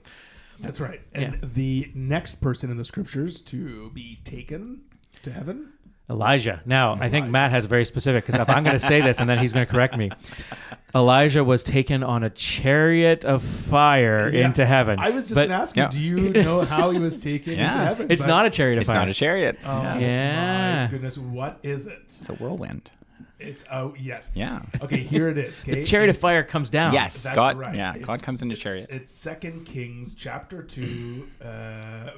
That's 0.60 0.80
right. 0.80 1.02
And 1.14 1.34
Yeah. 1.34 1.40
the 1.54 1.92
next 1.96 2.36
person 2.36 2.70
in 2.72 2.78
the 2.78 2.86
scriptures 2.86 3.42
to 3.44 3.90
be 3.92 4.20
taken 4.24 4.82
to 5.24 5.32
heaven 5.32 5.74
Elijah. 6.10 6.62
Now, 6.66 6.98
I 7.00 7.10
think 7.10 7.30
Matt 7.30 7.52
has 7.52 7.66
very 7.66 7.86
specific 7.86 8.26
because 8.26 8.40
if 8.40 8.50
I'm 8.50 8.64
going 8.64 8.78
to 8.78 8.86
say 8.86 9.02
this 9.02 9.20
and 9.20 9.30
then 9.30 9.40
he's 9.40 9.54
going 9.54 9.66
to 9.66 9.72
correct 9.72 9.96
me, 9.98 10.12
Elijah 10.96 11.44
was 11.44 11.64
taken 11.64 12.04
on 12.04 12.24
a 12.24 12.30
chariot 12.30 13.26
of 13.26 13.42
fire 13.42 14.30
Yeah. 14.30 14.46
into 14.46 14.66
heaven. 14.66 15.00
I 15.00 15.10
was 15.10 15.24
just 15.26 15.36
But 15.36 15.48
going 15.48 15.50
to 15.50 15.56
ask 15.56 15.76
Yeah. 15.76 15.88
do 15.90 16.00
you 16.04 16.30
know 16.32 16.62
how 16.66 16.92
he 16.92 17.00
was 17.00 17.20
taken 17.20 17.54
into 17.60 17.78
heaven? 17.78 18.08
It's 18.12 18.22
But- 18.24 18.28
not 18.28 18.46
a 18.46 18.50
chariot 18.50 18.76
of 18.78 18.82
it's 18.82 18.90
fire. 18.92 19.00
not 19.00 19.10
a 19.10 19.14
chariot 19.14 19.58
Oh 19.66 19.82
yeah. 19.82 19.98
Yeah. 19.98 20.86
my 20.86 20.92
goodness, 20.92 21.18
what 21.18 21.58
is 21.64 21.88
it? 21.88 22.14
it's 22.20 22.30
a 22.30 22.34
whirlwind 22.34 22.92
It's 23.40 23.64
oh 23.72 23.96
yes. 24.00 24.32
yeah 24.36 24.62
Okay, 24.84 24.98
here 24.98 25.30
it 25.30 25.38
is. 25.40 25.60
Okay? 25.62 25.74
the 25.80 25.84
chariot 25.86 26.10
of 26.12 26.18
fire 26.18 26.44
comes 26.44 26.70
down. 26.70 26.94
yes 26.94 27.24
That's 27.24 27.36
God 27.36 27.58
right. 27.58 27.74
yeah 27.76 27.92
It's- 27.92 28.06
God 28.06 28.22
comes 28.22 28.44
in 28.44 28.52
a 28.52 28.56
chariot 28.56 28.88
It's 28.92 29.10
Second 29.12 29.66
Kings 29.66 30.14
chapter 30.14 30.62
two, 30.62 31.28
uh, 31.44 32.12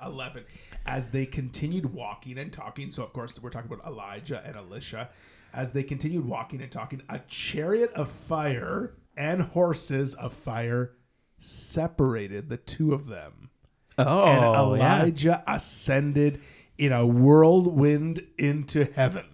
verse 0.00 0.08
uh, 0.08 0.12
eleven. 0.12 0.44
As 0.86 1.10
they 1.10 1.26
continued 1.26 1.92
walking 1.92 2.38
and 2.38 2.52
talking, 2.52 2.90
so 2.90 3.02
of 3.02 3.12
course 3.12 3.40
we're 3.40 3.50
talking 3.50 3.70
about 3.70 3.86
Elijah 3.86 4.42
and 4.44 4.56
Elisha. 4.56 5.10
As 5.52 5.72
they 5.72 5.82
continued 5.82 6.26
walking 6.26 6.62
and 6.62 6.70
talking, 6.70 7.02
a 7.08 7.20
chariot 7.26 7.92
of 7.94 8.08
fire 8.10 8.94
and 9.16 9.42
horses 9.42 10.14
of 10.14 10.32
fire 10.32 10.92
separated 11.38 12.48
the 12.48 12.56
two 12.56 12.94
of 12.94 13.08
them. 13.08 13.50
Oh, 13.98 14.24
and 14.24 14.42
yeah. 14.42 14.60
Elijah 14.60 15.44
ascended 15.46 16.40
in 16.78 16.92
a 16.92 17.06
whirlwind 17.06 18.24
into 18.38 18.84
heaven. 18.94 19.26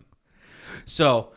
So, 0.84 1.32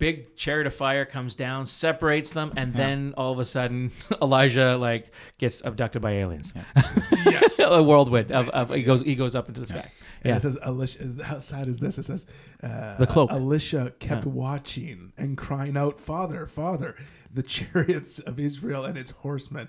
big 0.00 0.34
chariot 0.34 0.66
of 0.66 0.74
fire 0.74 1.04
comes 1.04 1.36
down, 1.36 1.66
separates 1.66 2.32
them, 2.32 2.52
and 2.56 2.74
then 2.74 3.14
all 3.16 3.32
of 3.32 3.38
a 3.38 3.44
sudden, 3.44 3.92
Elijah 4.22 4.76
like 4.76 5.12
gets 5.38 5.62
abducted 5.64 6.02
by 6.02 6.12
aliens. 6.14 6.52
Yeah. 6.56 6.92
Yes. 7.24 7.58
a 7.60 7.80
whirlwind 7.80 8.32
of, 8.32 8.48
of 8.48 8.70
he 8.70 8.82
goes 8.82 9.02
he 9.02 9.14
goes 9.14 9.36
up 9.36 9.46
into 9.48 9.60
the 9.60 9.66
sky. 9.68 9.88
And 10.22 10.30
Yeah. 10.30 10.36
it 10.36 10.42
says, 10.42 10.58
Elisha. 10.60 11.14
how 11.24 11.38
sad 11.38 11.68
is 11.68 11.78
this? 11.78 11.98
It 11.98 12.04
says, 12.04 12.26
uh, 12.62 12.96
The 12.96 13.06
cloak. 13.06 13.30
Elisha 13.30 13.92
kept 14.00 14.24
Yeah. 14.26 14.32
watching 14.32 15.12
and 15.16 15.36
crying 15.38 15.76
out, 15.76 16.00
Father, 16.00 16.46
Father, 16.46 16.96
the 17.32 17.42
chariots 17.54 18.18
of 18.18 18.40
Israel 18.40 18.84
and 18.84 18.98
its 18.98 19.12
horsemen. 19.12 19.68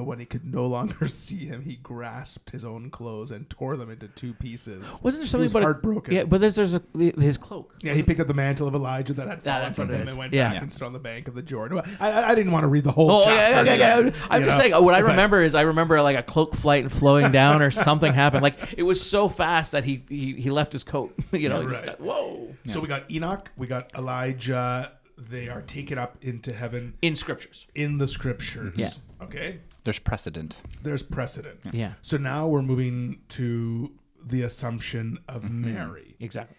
But 0.00 0.06
when 0.06 0.18
he 0.18 0.24
could 0.24 0.46
no 0.46 0.64
longer 0.66 1.08
see 1.08 1.44
him, 1.44 1.60
he 1.60 1.76
grasped 1.76 2.48
his 2.52 2.64
own 2.64 2.88
clothes 2.88 3.30
and 3.32 3.50
tore 3.50 3.76
them 3.76 3.90
into 3.90 4.08
two 4.08 4.32
pieces. 4.32 4.80
Wasn't 5.02 5.20
there 5.20 5.24
He 5.24 5.28
something 5.28 5.42
was 5.42 5.52
about 5.52 5.62
a- 5.62 5.66
heartbroken. 5.66 6.14
yeah, 6.14 6.24
but 6.24 6.40
there's 6.40 6.54
there's 6.54 6.74
a, 6.74 6.82
his 6.96 7.36
cloak. 7.36 7.74
Yeah, 7.82 7.92
he 7.92 8.02
picked 8.02 8.18
up 8.18 8.26
the 8.26 8.32
mantle 8.32 8.66
of 8.66 8.74
Elijah 8.74 9.12
that 9.12 9.28
had 9.28 9.42
fallen 9.42 9.72
from 9.74 9.90
him 9.90 10.00
is. 10.02 10.08
and 10.08 10.18
went 10.18 10.32
Yeah. 10.32 10.44
back 10.48 10.54
Yeah. 10.54 10.62
and 10.62 10.72
stood 10.72 10.86
on 10.86 10.94
the 10.94 10.98
bank 10.98 11.28
of 11.28 11.34
the 11.34 11.42
Jordan. 11.42 11.76
Well, 11.76 11.84
I, 12.00 12.30
I- 12.30 12.34
didn't 12.34 12.52
want 12.52 12.64
to 12.64 12.68
read 12.68 12.84
the 12.84 12.92
whole 12.92 13.10
Oh, 13.10 13.24
chapter. 13.26 13.64
yeah, 13.66 13.74
yeah, 13.74 13.98
yeah. 14.00 14.10
I'm 14.30 14.42
just 14.42 14.56
know? 14.56 14.62
saying. 14.62 14.72
Uh, 14.72 14.80
what 14.80 14.94
I 14.94 15.00
remember 15.00 15.42
is 15.42 15.54
I 15.54 15.60
remember 15.62 16.00
like 16.00 16.16
a 16.16 16.22
cloak 16.22 16.54
flight 16.54 16.82
and 16.84 16.90
flowing 16.90 17.30
down 17.40 17.60
or 17.60 17.70
something 17.70 18.14
happened. 18.14 18.42
Like 18.42 18.72
it 18.78 18.84
was 18.84 19.04
so 19.06 19.28
fast 19.28 19.72
that 19.72 19.84
he 19.84 20.02
he, 20.08 20.32
he 20.32 20.50
left 20.50 20.72
his 20.72 20.82
coat. 20.82 21.14
you 21.32 21.50
know, 21.50 21.56
Yeah, 21.60 21.62
he 21.66 21.68
just 21.72 21.80
right. 21.86 21.98
got 21.98 22.00
whoa 22.00 22.54
So 22.66 22.80
we 22.80 22.88
got 22.88 23.10
Enoch, 23.10 23.50
we 23.58 23.66
got 23.66 23.90
Elijah. 23.94 24.92
They 25.18 25.50
are 25.50 25.60
taken 25.60 25.98
up 25.98 26.16
into 26.22 26.54
heaven 26.54 26.94
in 27.02 27.14
scriptures. 27.14 27.66
in 27.74 27.98
the 27.98 28.06
scriptures. 28.06 28.72
Yeah. 28.76 28.88
Okay. 29.22 29.60
there's 29.84 29.98
precedent 29.98 30.56
There's 30.82 31.02
precedent. 31.02 31.60
Yeah, 31.72 31.94
So 32.02 32.16
now 32.16 32.46
we're 32.46 32.62
moving 32.62 33.20
to 33.30 33.92
the 34.24 34.42
assumption 34.42 35.18
of 35.28 35.42
Mm-hmm. 35.44 35.74
Mary. 35.74 36.16
exactly. 36.20 36.56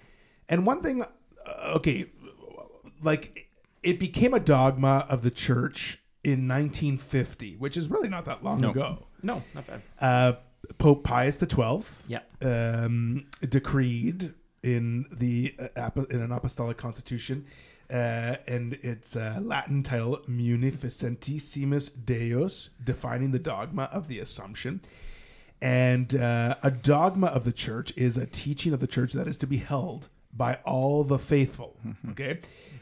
And 0.50 0.65
one 0.65 0.82
thing, 0.82 1.03
uh, 1.03 1.74
okay, 1.77 2.08
like 3.01 3.48
it 3.84 4.00
became 4.00 4.34
a 4.34 4.39
dogma 4.39 5.06
of 5.10 5.22
the 5.24 5.32
church 5.32 6.00
in 6.24 6.48
1950, 6.48 7.56
which 7.58 7.75
is 7.77 7.89
really 7.89 8.10
not 8.10 8.25
that 8.25 8.44
long 8.44 8.62
No. 8.62 8.72
ago. 8.72 9.08
No, 9.24 9.44
not 9.56 9.65
bad. 9.68 9.82
Uh, 10.00 10.34
Pope 10.77 11.03
Pius 11.03 11.39
XII 11.39 11.84
Yeah. 12.08 12.20
um, 12.41 13.25
decreed 13.48 14.34
in 14.63 15.06
the 15.12 15.56
uh, 15.60 15.68
apo- 15.75 16.06
in 16.06 16.22
an 16.22 16.32
apostolic 16.32 16.77
constitution, 16.77 17.46
uh, 17.91 18.38
and 18.48 18.74
its 18.81 19.15
uh, 19.15 19.39
Latin 19.41 19.83
title 19.83 20.21
Munificentissimus 20.27 21.91
Deus, 22.05 22.69
defining 22.83 23.31
the 23.31 23.39
dogma 23.39 23.89
of 23.91 24.07
the 24.07 24.19
Assumption. 24.19 24.81
And 25.62 26.15
uh, 26.15 26.55
a 26.63 26.71
dogma 26.71 27.27
of 27.27 27.43
the 27.43 27.51
church 27.51 27.93
is 27.95 28.17
a 28.17 28.25
teaching 28.25 28.74
of 28.74 28.79
the 28.79 28.88
church 28.88 29.13
that 29.13 29.27
is 29.27 29.38
to 29.38 29.48
be 29.48 29.57
held 29.57 30.10
by 30.33 30.55
all 30.65 31.03
the 31.03 31.19
faithful. 31.19 31.77
Okay, 32.12 32.39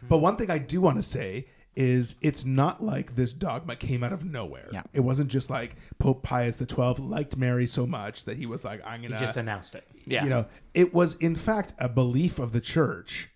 but 0.07 0.19
one 0.19 0.37
thing 0.37 0.49
I 0.49 0.59
do 0.59 0.79
want 0.79 0.97
to 0.97 1.03
say 1.03 1.47
is 1.75 2.15
it's 2.21 2.45
not 2.45 2.83
like 2.83 3.15
this 3.15 3.31
dogma 3.31 3.75
came 3.75 4.03
out 4.03 4.11
of 4.11 4.25
nowhere. 4.25 4.69
Yeah. 4.71 4.83
It 4.93 4.99
wasn't 5.01 5.29
just 5.29 5.49
like 5.49 5.75
Pope 5.97 6.23
Pius 6.23 6.57
the 6.57 6.67
XII 6.67 7.03
liked 7.03 7.37
Mary 7.37 7.67
so 7.67 7.85
much 7.85 8.25
that 8.25 8.37
he 8.37 8.45
was 8.45 8.65
like, 8.65 8.85
I'm 8.85 9.01
gonna 9.01 9.17
just 9.17 9.37
announced 9.37 9.75
it. 9.75 9.87
Yeah. 10.05 10.23
you 10.23 10.29
know, 10.29 10.45
it 10.73 10.93
was 10.93 11.15
in 11.15 11.35
fact 11.35 11.73
a 11.77 11.87
belief 11.87 12.39
of 12.39 12.51
the 12.51 12.61
church 12.61 13.29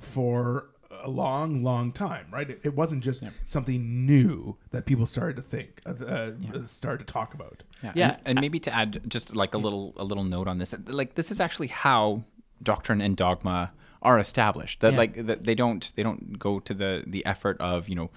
for 0.00 0.70
a 1.04 1.10
long, 1.10 1.62
long 1.62 1.92
time, 1.92 2.26
right? 2.32 2.48
It, 2.50 2.60
it 2.64 2.74
wasn't 2.74 3.04
just 3.04 3.22
something 3.44 4.06
new 4.06 4.56
that 4.70 4.86
people 4.86 5.06
started 5.06 5.36
to 5.36 5.42
think, 5.42 5.80
uh, 5.86 5.90
uh, 5.90 6.64
started 6.64 7.06
to 7.06 7.12
talk 7.12 7.34
about. 7.34 7.62
Yeah. 7.82 8.16
and, 8.24 8.38
and 8.38 8.40
maybe 8.40 8.58
to 8.60 8.74
add 8.74 9.02
just 9.06 9.36
like 9.36 9.54
a 9.54 9.58
little 9.58 9.92
a 9.96 10.04
little 10.04 10.24
note 10.24 10.48
on 10.48 10.58
this, 10.58 10.74
like 10.86 11.14
this 11.14 11.30
is 11.30 11.38
actually 11.40 11.68
how 11.68 12.24
doctrine 12.62 13.00
and 13.00 13.16
dogma 13.16 13.72
are 14.02 14.18
established. 14.18 14.80
That 14.80 14.92
Yeah. 14.92 14.98
like 14.98 15.26
that 15.26 15.44
they 15.44 15.54
don't 15.54 15.92
they 15.96 16.02
don't 16.02 16.38
go 16.38 16.60
to 16.60 16.74
the 16.74 17.02
the 17.06 17.24
effort 17.26 17.56
of 17.60 17.88
you 17.88 17.94
know 17.94 18.10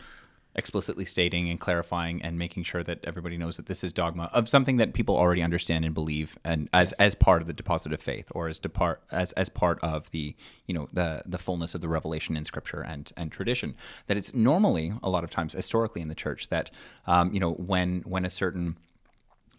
explicitly 0.57 1.05
stating 1.05 1.49
and 1.49 1.59
clarifying 1.59 2.21
and 2.21 2.37
making 2.37 2.63
sure 2.63 2.83
that 2.83 2.99
everybody 3.03 3.37
knows 3.37 3.57
that 3.57 3.67
this 3.67 3.83
is 3.83 3.93
dogma 3.93 4.29
of 4.33 4.49
something 4.49 4.77
that 4.77 4.93
people 4.93 5.15
already 5.15 5.43
understand 5.43 5.85
and 5.85 5.93
believe 5.93 6.37
and 6.43 6.67
as 6.73 6.93
as 6.93 7.13
part 7.13 7.41
of 7.41 7.47
the 7.47 7.53
deposit 7.53 7.93
of 7.93 8.01
faith 8.01 8.31
or 8.33 8.47
as 8.47 8.57
depart 8.57 9.01
as 9.11 9.31
as 9.33 9.49
part 9.49 9.79
of 9.83 10.09
the 10.11 10.35
you 10.65 10.73
know 10.73 10.87
the 10.91 11.21
the 11.25 11.37
fullness 11.37 11.75
of 11.75 11.81
the 11.81 11.87
revelation 11.87 12.35
in 12.35 12.43
scripture 12.43 12.81
and 12.81 13.11
and 13.15 13.31
tradition. 13.31 13.75
That 14.07 14.17
it's 14.17 14.33
normally 14.33 14.93
a 15.03 15.09
lot 15.09 15.23
of 15.23 15.29
times 15.29 15.53
historically 15.53 16.01
in 16.01 16.07
the 16.07 16.15
church 16.15 16.49
that 16.49 16.71
um, 17.05 17.33
you 17.33 17.39
know 17.39 17.51
when 17.53 18.01
when 18.01 18.25
a 18.25 18.29
certain 18.29 18.77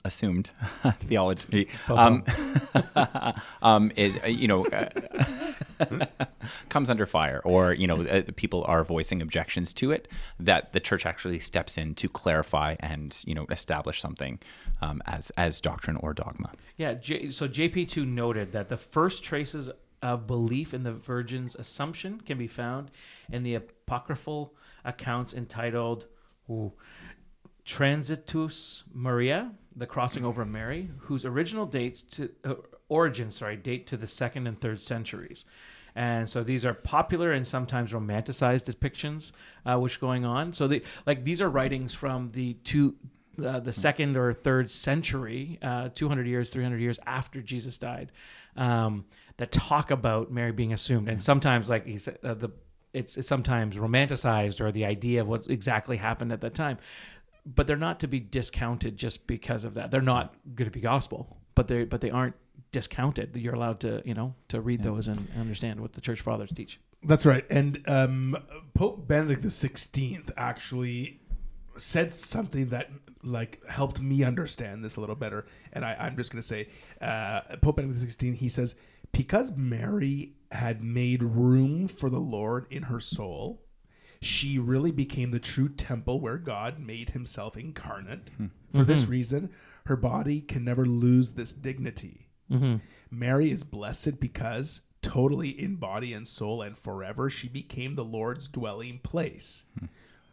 assumed 0.05 0.51
theology. 1.01 1.69
Um, 1.89 2.25
um, 3.63 3.93
is 3.97 4.17
uh, 4.23 4.29
you 4.29 4.49
know 4.49 4.67
uh, 4.67 4.89
comes 6.69 6.91
under 6.91 7.07
fire 7.07 7.41
or 7.45 7.73
you 7.73 7.87
know 7.87 8.03
uh, 8.03 8.23
people 8.37 8.65
are 8.67 8.85
voicing 8.85 9.23
objections 9.23 9.73
to 9.75 9.91
it 9.91 10.09
that 10.39 10.73
the 10.73 10.81
church 10.81 11.07
actually 11.07 11.39
steps 11.39 11.79
in 11.79 11.95
to 11.97 12.09
clarify 12.09 12.77
and 12.81 13.23
you 13.27 13.35
know 13.35 13.47
establish 13.51 14.01
something 14.01 14.39
um, 14.81 15.03
as 15.07 15.31
as 15.37 15.61
doctrine 15.61 15.97
or 15.97 16.15
dogma. 16.15 16.51
Yeah. 16.77 16.95
J- 16.95 17.31
so 17.31 17.49
JP2 17.49 18.07
noted 18.07 18.53
that 18.53 18.69
the 18.69 18.77
first 18.77 19.23
traces 19.23 19.71
of 20.03 20.27
belief 20.27 20.75
in 20.75 20.85
the 20.85 20.93
Virgin's 20.93 21.55
Assumption 21.57 22.21
can 22.21 22.39
be 22.39 22.47
found 22.47 22.91
in 23.31 23.43
the 23.43 23.55
apocryphal 23.57 24.55
accounts 24.85 25.35
entitled 25.35 26.07
ooh, 26.49 26.73
Transitus 27.65 28.85
Maria, 28.93 29.53
the 29.79 29.87
crossing 29.87 30.25
over 30.25 30.43
of 30.43 30.49
Mary, 30.49 30.91
whose 30.99 31.25
original 31.25 31.65
dates 31.65 32.03
to 32.03 32.31
uh, 32.45 32.55
origin, 32.89 33.31
sorry, 33.31 33.57
date 33.57 33.87
to 33.87 33.97
the 33.97 34.07
second 34.07 34.47
and 34.47 34.61
third 34.61 34.83
centuries. 34.83 35.45
And 35.95 36.29
so 36.29 36.43
these 36.43 36.67
are 36.67 36.75
popular 36.75 37.33
and 37.33 37.47
sometimes 37.47 37.93
romanticized 37.93 38.73
depictions, 38.73 39.33
uh, 39.65 39.79
which 39.79 40.01
going 40.01 40.25
on. 40.25 40.53
So 40.53 40.69
they 40.69 40.83
like 41.07 41.25
these 41.25 41.41
are 41.41 41.49
writings 41.49 41.95
from 41.95 42.31
the 42.33 42.55
two, 42.65 42.97
uh, 43.45 43.61
the 43.61 43.73
second 43.73 44.17
or 44.17 44.33
third 44.33 44.71
century, 44.71 45.59
uh, 45.63 45.89
200 45.95 46.27
years, 46.27 46.51
300 46.51 46.81
years 46.81 46.99
after 47.07 47.41
Jesus 47.41 47.79
died, 47.79 48.13
um, 48.57 49.07
that 49.39 49.51
talk 49.51 49.91
about 49.91 50.31
Mary 50.31 50.53
being 50.53 50.73
assumed. 50.73 51.09
And 51.09 51.23
sometimes, 51.23 51.69
like 51.69 51.87
he 51.87 51.99
said, 51.99 52.19
uh, 52.23 52.35
the 52.35 52.51
it's, 52.95 53.17
it's 53.17 53.29
sometimes 53.29 53.77
romanticized 53.77 54.61
or 54.61 54.73
the 54.73 54.85
idea 54.85 55.21
of 55.21 55.29
what 55.29 55.47
exactly 55.49 55.99
happened 55.99 56.33
at 56.33 56.41
that 56.41 56.55
time 56.55 56.79
but 57.55 57.67
they're 57.67 57.77
not 57.77 58.01
to 58.01 58.07
be 58.07 58.21
discounted 58.21 58.97
just 58.97 59.27
because 59.27 59.65
of 59.65 59.75
that. 59.75 59.91
They're 59.91 60.01
not 60.03 60.35
going 60.55 60.71
to 60.71 60.75
be 60.75 60.81
gospel, 60.81 61.39
but 61.55 61.69
they 61.69 61.85
but 61.85 62.01
they 62.01 62.11
aren't 62.11 62.35
discounted. 62.73 63.35
You're 63.35 63.55
allowed 63.55 63.81
to 63.81 64.03
you 64.05 64.15
know 64.15 64.35
to 64.49 64.61
read 64.61 64.83
those 64.83 65.09
and 65.09 65.29
understand 65.37 65.81
what 65.81 65.95
the 65.95 66.01
church 66.01 66.21
fathers 66.21 66.51
teach. 66.55 66.81
That's 67.03 67.25
right. 67.25 67.45
And 67.49 67.83
um, 67.87 68.37
Pope 68.75 69.07
Benedict 69.07 69.43
the 69.43 69.51
Sixteenth 69.51 70.31
actually 70.37 71.21
said 71.77 72.13
something 72.13 72.69
that 72.69 72.91
like 73.23 73.65
helped 73.67 74.01
me 74.01 74.25
understand 74.25 74.85
this 74.85 74.97
a 74.97 75.01
little 75.01 75.17
better. 75.17 75.47
And 75.73 75.85
I, 75.85 75.95
I'm 75.99 76.17
just 76.17 76.33
going 76.33 76.43
to 76.43 76.47
say, 76.47 76.69
uh, 77.01 77.41
Pope 77.63 77.77
Benedict 77.77 78.01
the 78.01 78.05
Sixteenth. 78.05 78.39
He 78.39 78.49
says 78.49 78.75
because 79.13 79.57
Mary 79.57 80.35
had 80.53 80.83
made 80.83 81.23
room 81.23 81.89
for 81.89 82.11
the 82.11 82.19
Lord 82.19 82.67
in 82.71 82.85
her 82.85 83.01
soul, 83.01 83.63
she 84.21 84.59
really 84.59 84.91
became 84.91 85.31
the 85.31 85.39
true 85.39 85.69
temple 85.69 86.21
where 86.21 86.39
God 86.39 86.79
made 86.79 87.11
Himself 87.11 87.57
incarnate. 87.57 88.31
Hmm. 88.37 88.47
For 88.75 88.85
this 88.85 89.03
mm-hmm. 89.03 89.13
reason, 89.13 89.51
her 89.87 89.97
body 89.97 90.41
can 90.41 90.65
never 90.65 90.85
lose 90.85 91.33
this 91.33 91.55
dignity. 91.55 92.29
Mm-hmm. 92.51 92.77
Mary 93.11 93.51
is 93.51 93.65
blessed 93.65 94.21
because 94.21 94.83
totally 95.01 95.49
in 95.49 95.77
body 95.77 96.13
and 96.13 96.27
soul 96.27 96.61
and 96.61 96.77
forever 96.77 97.31
she 97.31 97.49
became 97.49 97.95
the 97.95 98.05
Lord's 98.05 98.49
dwelling 98.49 98.99
place. 99.03 99.65
Hmm. 99.79 99.87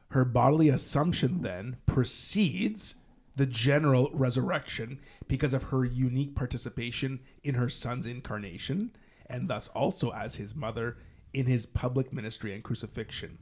Her 0.10 0.26
bodily 0.26 0.70
assumption 0.70 1.42
then 1.42 1.78
precedes 1.86 2.96
the 3.36 3.46
general 3.46 4.10
resurrection 4.14 5.00
because 5.28 5.54
of 5.54 5.64
her 5.64 5.84
unique 5.84 6.36
participation 6.36 7.20
in 7.44 7.56
her 7.56 7.70
son's 7.70 8.08
incarnation 8.08 8.92
and 9.26 9.50
thus 9.50 9.68
also 9.70 10.12
as 10.12 10.36
his 10.36 10.56
mother 10.56 10.98
in 11.34 11.48
his 11.48 11.66
public 11.66 12.14
ministry 12.14 12.54
and 12.54 12.64
crucifixion. 12.64 13.38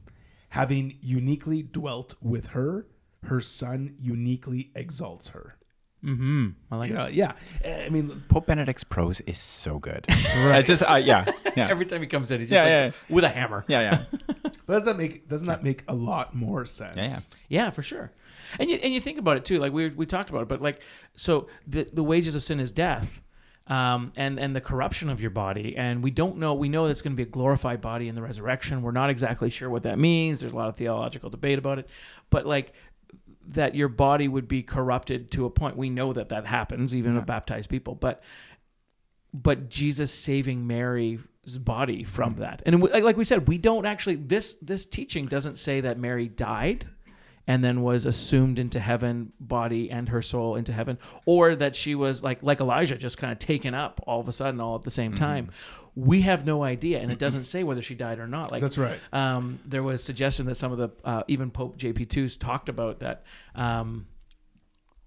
Having 0.54 0.98
uniquely 1.00 1.62
dwelt 1.62 2.14
with 2.22 2.48
her, 2.48 2.86
her 3.24 3.40
son 3.40 3.94
uniquely 3.98 4.70
exalts 4.76 5.28
her. 5.30 5.56
Mm-hmm. 6.04 6.48
I 6.70 6.76
like 6.76 6.90
You 6.90 6.94
know, 6.96 7.06
yeah. 7.06 7.32
I 7.64 7.88
mean, 7.88 8.22
pope 8.28 8.46
benedict's 8.46 8.84
prose 8.84 9.20
is 9.22 9.38
so 9.38 9.78
good 9.78 10.06
right 10.36 10.64
just 10.64 10.82
uh, 10.88 10.96
yeah 10.96 11.24
yeah 11.56 11.68
Every 11.68 11.86
time 11.86 12.02
he 12.02 12.06
comes 12.06 12.30
in, 12.30 12.40
he's 12.40 12.50
just 12.50 12.56
Yeah, 12.68 12.84
like, 12.84 12.94
yeah. 13.08 13.14
with 13.14 13.24
a 13.24 13.30
hammer. 13.30 13.64
yeah 13.68 13.80
yeah 13.80 14.04
But 14.66 14.74
does 14.76 14.84
that 14.84 14.96
make 14.98 15.28
doesn't 15.28 15.46
that 15.48 15.64
make 15.64 15.82
a 15.88 15.94
lot 15.94 16.34
more 16.34 16.64
sense? 16.66 16.96
yeah 16.96 17.06
yeah 17.08 17.18
Yeah, 17.48 17.70
for 17.70 17.82
sure. 17.82 18.12
And 18.60 18.70
you 18.70 18.76
and 18.82 18.92
you 18.94 19.00
think 19.00 19.18
about 19.18 19.36
it 19.38 19.44
too, 19.46 19.58
like 19.58 19.72
we 19.72 19.88
we 19.88 20.06
talked 20.06 20.28
about 20.30 20.42
it, 20.42 20.48
but 20.48 20.60
like 20.62 20.80
so 21.16 21.48
the 21.66 21.88
the 21.92 22.04
wages 22.04 22.34
of 22.36 22.44
sin 22.44 22.60
is 22.60 22.70
death. 22.70 23.22
Um, 23.66 24.12
and 24.14 24.38
and 24.38 24.54
the 24.54 24.60
corruption 24.60 25.08
of 25.08 25.22
your 25.22 25.30
body, 25.30 25.74
and 25.74 26.02
we 26.02 26.10
don't 26.10 26.36
know. 26.36 26.52
We 26.52 26.68
know 26.68 26.86
that's 26.86 27.00
going 27.00 27.12
to 27.12 27.16
be 27.16 27.22
a 27.22 27.32
glorified 27.32 27.80
body 27.80 28.08
in 28.08 28.14
the 28.14 28.20
resurrection. 28.20 28.82
We're 28.82 28.90
not 28.90 29.08
exactly 29.08 29.48
sure 29.48 29.70
what 29.70 29.84
that 29.84 29.98
means. 29.98 30.40
There's 30.40 30.52
a 30.52 30.56
lot 30.56 30.68
of 30.68 30.76
theological 30.76 31.30
debate 31.30 31.58
about 31.58 31.78
it, 31.78 31.88
but 32.28 32.44
like 32.44 32.74
that 33.48 33.74
your 33.74 33.88
body 33.88 34.28
would 34.28 34.48
be 34.48 34.62
corrupted 34.62 35.30
to 35.32 35.46
a 35.46 35.50
point. 35.50 35.76
We 35.76 35.90
know 35.90 36.12
that 36.12 36.28
that 36.28 36.46
happens, 36.46 36.94
even 36.94 37.14
with 37.14 37.24
baptized 37.24 37.70
people. 37.70 37.94
But 37.94 38.22
but 39.32 39.70
Jesus 39.70 40.12
saving 40.12 40.66
Mary's 40.66 41.20
body 41.58 42.04
from 42.04 42.36
that, 42.36 42.62
and 42.66 42.82
like, 42.82 43.02
like 43.02 43.16
we 43.16 43.24
said, 43.24 43.48
we 43.48 43.56
don't 43.56 43.86
actually 43.86 44.16
this 44.16 44.56
this 44.60 44.84
teaching 44.84 45.24
doesn't 45.24 45.58
say 45.58 45.80
that 45.80 45.98
Mary 45.98 46.28
died 46.28 46.86
and 47.46 47.62
then 47.62 47.82
was 47.82 48.06
assumed 48.06 48.58
into 48.58 48.80
heaven, 48.80 49.32
body 49.38 49.90
and 49.90 50.08
her 50.08 50.22
soul 50.22 50.56
into 50.56 50.72
heaven, 50.72 50.98
or 51.26 51.54
that 51.56 51.76
she 51.76 51.94
was 51.94 52.22
like 52.22 52.42
like 52.42 52.60
Elijah, 52.60 52.96
just 52.96 53.18
kind 53.18 53.32
of 53.32 53.38
taken 53.38 53.74
up 53.74 54.00
all 54.06 54.20
of 54.20 54.28
a 54.28 54.32
sudden, 54.32 54.60
all 54.60 54.76
at 54.76 54.82
the 54.82 54.90
same 54.90 55.14
time. 55.14 55.50
We 55.94 56.22
have 56.22 56.44
no 56.44 56.64
idea, 56.64 57.00
and 57.00 57.12
it 57.12 57.18
doesn't 57.20 57.44
say 57.44 57.62
whether 57.62 57.82
she 57.82 57.94
died 57.94 58.18
or 58.18 58.26
not. 58.26 58.50
Like 58.50 58.62
That's 58.62 58.78
right. 58.78 58.98
um, 59.12 59.60
there 59.64 59.82
was 59.82 60.02
suggestion 60.02 60.46
that 60.46 60.56
some 60.56 60.72
of 60.72 60.78
the 60.78 60.90
uh, 61.04 61.22
even 61.28 61.50
Pope 61.50 61.78
JP2s 61.78 62.38
talked 62.38 62.68
about 62.68 63.00
that 63.00 63.24
um, 63.54 64.06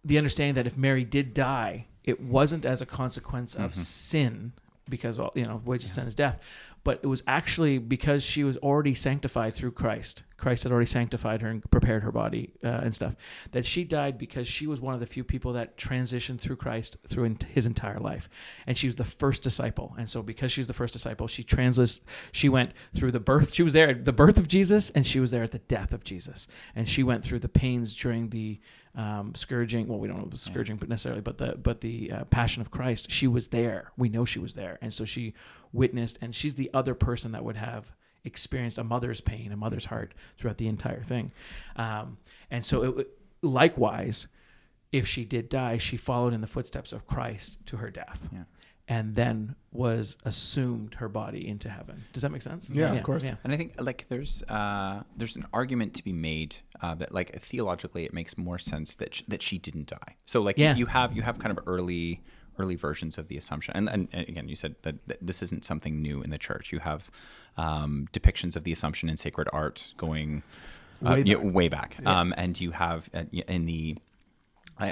the 0.06 0.18
understanding 0.18 0.56
that 0.56 0.68
if 0.68 0.78
Mary 0.78 1.04
did 1.04 1.34
die, 1.34 1.88
it 2.04 2.22
wasn't 2.22 2.66
as 2.66 2.82
a 2.82 2.86
consequence 2.86 3.56
of 3.56 3.76
sin 3.76 4.54
because 4.90 5.20
all 5.20 5.32
you 5.36 5.46
know 5.46 5.62
wage 5.66 5.84
of 5.84 5.90
sin 5.92 6.08
is 6.08 6.16
death, 6.16 6.40
but 6.88 7.02
it 7.04 7.08
was 7.08 7.22
actually 7.28 7.80
because 7.80 8.24
she 8.24 8.46
was 8.46 8.56
already 8.60 8.96
sanctified 8.96 9.54
through 9.54 9.72
Christ. 9.72 10.24
Christ 10.38 10.64
had 10.64 10.72
already 10.72 10.88
sanctified 10.88 11.42
her 11.42 11.50
and 11.50 11.70
prepared 11.70 12.02
her 12.04 12.14
body 12.14 12.54
uh, 12.64 12.68
and 12.68 12.96
stuff. 12.96 13.14
That 13.52 13.66
she 13.66 13.84
died 13.84 14.18
because 14.18 14.48
she 14.48 14.68
was 14.68 14.80
one 14.80 14.94
of 14.94 15.02
the 15.02 15.06
few 15.06 15.26
people 15.26 15.52
that 15.54 15.78
transitioned 15.78 16.40
through 16.40 16.56
Christ 16.56 16.96
through 17.06 17.26
in- 17.26 17.40
his 17.50 17.66
entire 17.66 18.00
life, 18.00 18.30
and 18.66 18.78
she 18.78 18.88
was 18.88 18.96
the 18.96 19.04
first 19.04 19.44
disciple. 19.44 19.96
And 19.98 20.10
so, 20.10 20.24
because 20.24 20.50
she's 20.50 20.68
the 20.68 20.74
first 20.74 20.94
disciple, 20.94 21.28
she 21.28 21.44
translis 21.44 22.00
She 22.32 22.48
went 22.48 22.72
through 22.96 23.12
the 23.12 23.20
birth. 23.20 23.54
She 23.54 23.64
was 23.64 23.74
there 23.74 23.90
at 23.90 24.06
the 24.06 24.14
birth 24.14 24.38
of 24.38 24.48
Jesus, 24.48 24.90
and 24.92 25.06
she 25.06 25.20
was 25.20 25.30
there 25.30 25.44
at 25.44 25.52
the 25.52 25.60
death 25.60 25.92
of 25.92 26.06
Jesus. 26.06 26.48
And 26.74 26.88
she 26.88 27.04
went 27.04 27.26
through 27.26 27.40
the 27.40 27.50
pains 27.50 27.98
during 27.98 28.30
the 28.30 28.62
um, 28.96 29.36
scourging. 29.36 29.88
Well, 29.88 30.00
we 30.00 30.08
don't 30.08 30.20
know 30.20 30.28
the 30.30 30.38
scourging, 30.38 30.78
but 30.78 30.90
necessarily, 30.90 31.22
but 31.22 31.38
the 31.38 31.58
but 31.58 31.82
the 31.82 32.12
uh, 32.12 32.24
passion 32.26 32.62
of 32.62 32.72
Christ. 32.72 33.12
She 33.12 33.28
was 33.28 33.50
there. 33.50 33.92
We 33.98 34.10
know 34.10 34.26
she 34.26 34.40
was 34.40 34.54
there, 34.54 34.80
and 34.82 34.94
so 34.94 35.06
she 35.06 35.34
witnessed. 35.74 36.18
And 36.22 36.34
she's 36.36 36.56
the 36.56 36.70
other 36.74 36.94
person 36.96 37.32
that 37.34 37.44
would 37.44 37.58
have 37.58 37.92
experienced 38.24 38.78
a 38.78 38.84
mother's 38.84 39.22
pain, 39.22 39.52
a 39.52 39.58
mother's 39.58 39.86
heart 39.86 40.14
throughout 40.38 40.58
the 40.58 40.68
entire 40.68 41.04
thing. 41.04 41.32
Um, 41.76 42.18
and 42.52 42.66
so, 42.66 42.84
it, 43.00 43.08
likewise, 43.42 44.28
if 44.92 45.08
she 45.08 45.26
did 45.26 45.50
die, 45.50 45.78
she 45.78 45.98
followed 45.98 46.34
in 46.34 46.42
the 46.42 46.48
footsteps 46.48 46.94
of 46.94 47.08
Christ 47.08 47.58
to 47.68 47.78
her 47.78 47.90
death. 47.90 48.30
Yeah. 48.32 48.44
And 48.90 49.16
then 49.16 49.56
was 49.74 50.16
assumed 50.24 50.94
her 50.96 51.10
body 51.10 51.46
into 51.46 51.70
heaven. 51.70 52.02
Does 52.14 52.22
that 52.24 52.32
make 52.32 52.42
sense? 52.42 52.70
Yeah, 52.70 52.94
of 52.94 53.04
course. 53.04 53.26
Yeah. 53.26 53.36
And 53.44 53.52
I 53.52 53.58
think 53.58 53.74
like 53.80 54.06
there's 54.08 54.44
uh, 54.44 55.04
there's 55.18 55.36
an 55.36 55.46
argument 55.52 55.94
to 55.96 56.04
be 56.06 56.14
made 56.14 56.56
uh, 56.82 56.96
that 56.96 57.14
like 57.14 57.42
theologically 57.42 58.06
it 58.06 58.14
makes 58.14 58.38
more 58.38 58.58
sense 58.58 58.96
that 58.96 59.14
sh- 59.16 59.24
that 59.28 59.42
she 59.42 59.58
didn't 59.58 59.88
die. 59.88 60.16
So 60.26 60.42
like 60.42 60.58
Yeah. 60.58 60.74
you 60.76 60.86
have 60.86 61.14
you 61.14 61.22
have 61.22 61.38
kind 61.38 61.52
of 61.58 61.62
early 61.68 62.22
early 62.60 62.76
versions 62.76 63.18
of 63.18 63.28
the 63.28 63.38
assumption, 63.38 63.74
and, 63.76 63.88
and, 63.90 64.08
and 64.12 64.28
again 64.30 64.48
you 64.48 64.56
said 64.56 64.76
that, 64.84 64.96
that 65.08 65.18
this 65.22 65.42
isn't 65.44 65.64
something 65.66 66.02
new 66.02 66.22
in 66.22 66.30
the 66.30 66.38
church. 66.38 66.72
You 66.72 66.80
have 66.80 67.10
um, 67.58 68.08
depictions 68.14 68.56
of 68.56 68.64
the 68.64 68.72
assumption 68.72 69.10
in 69.10 69.18
sacred 69.18 69.48
art 69.54 69.94
going 69.98 70.44
uh, 71.06 71.12
Way 71.14 71.24
you 71.26 71.36
know, 71.36 71.44
back. 71.44 71.54
way 71.54 71.68
back, 71.70 71.98
um, 72.06 72.34
and 72.38 72.60
you 72.60 72.72
have 72.72 73.10
uh, 73.14 73.24
in 73.32 73.66
the 73.66 73.98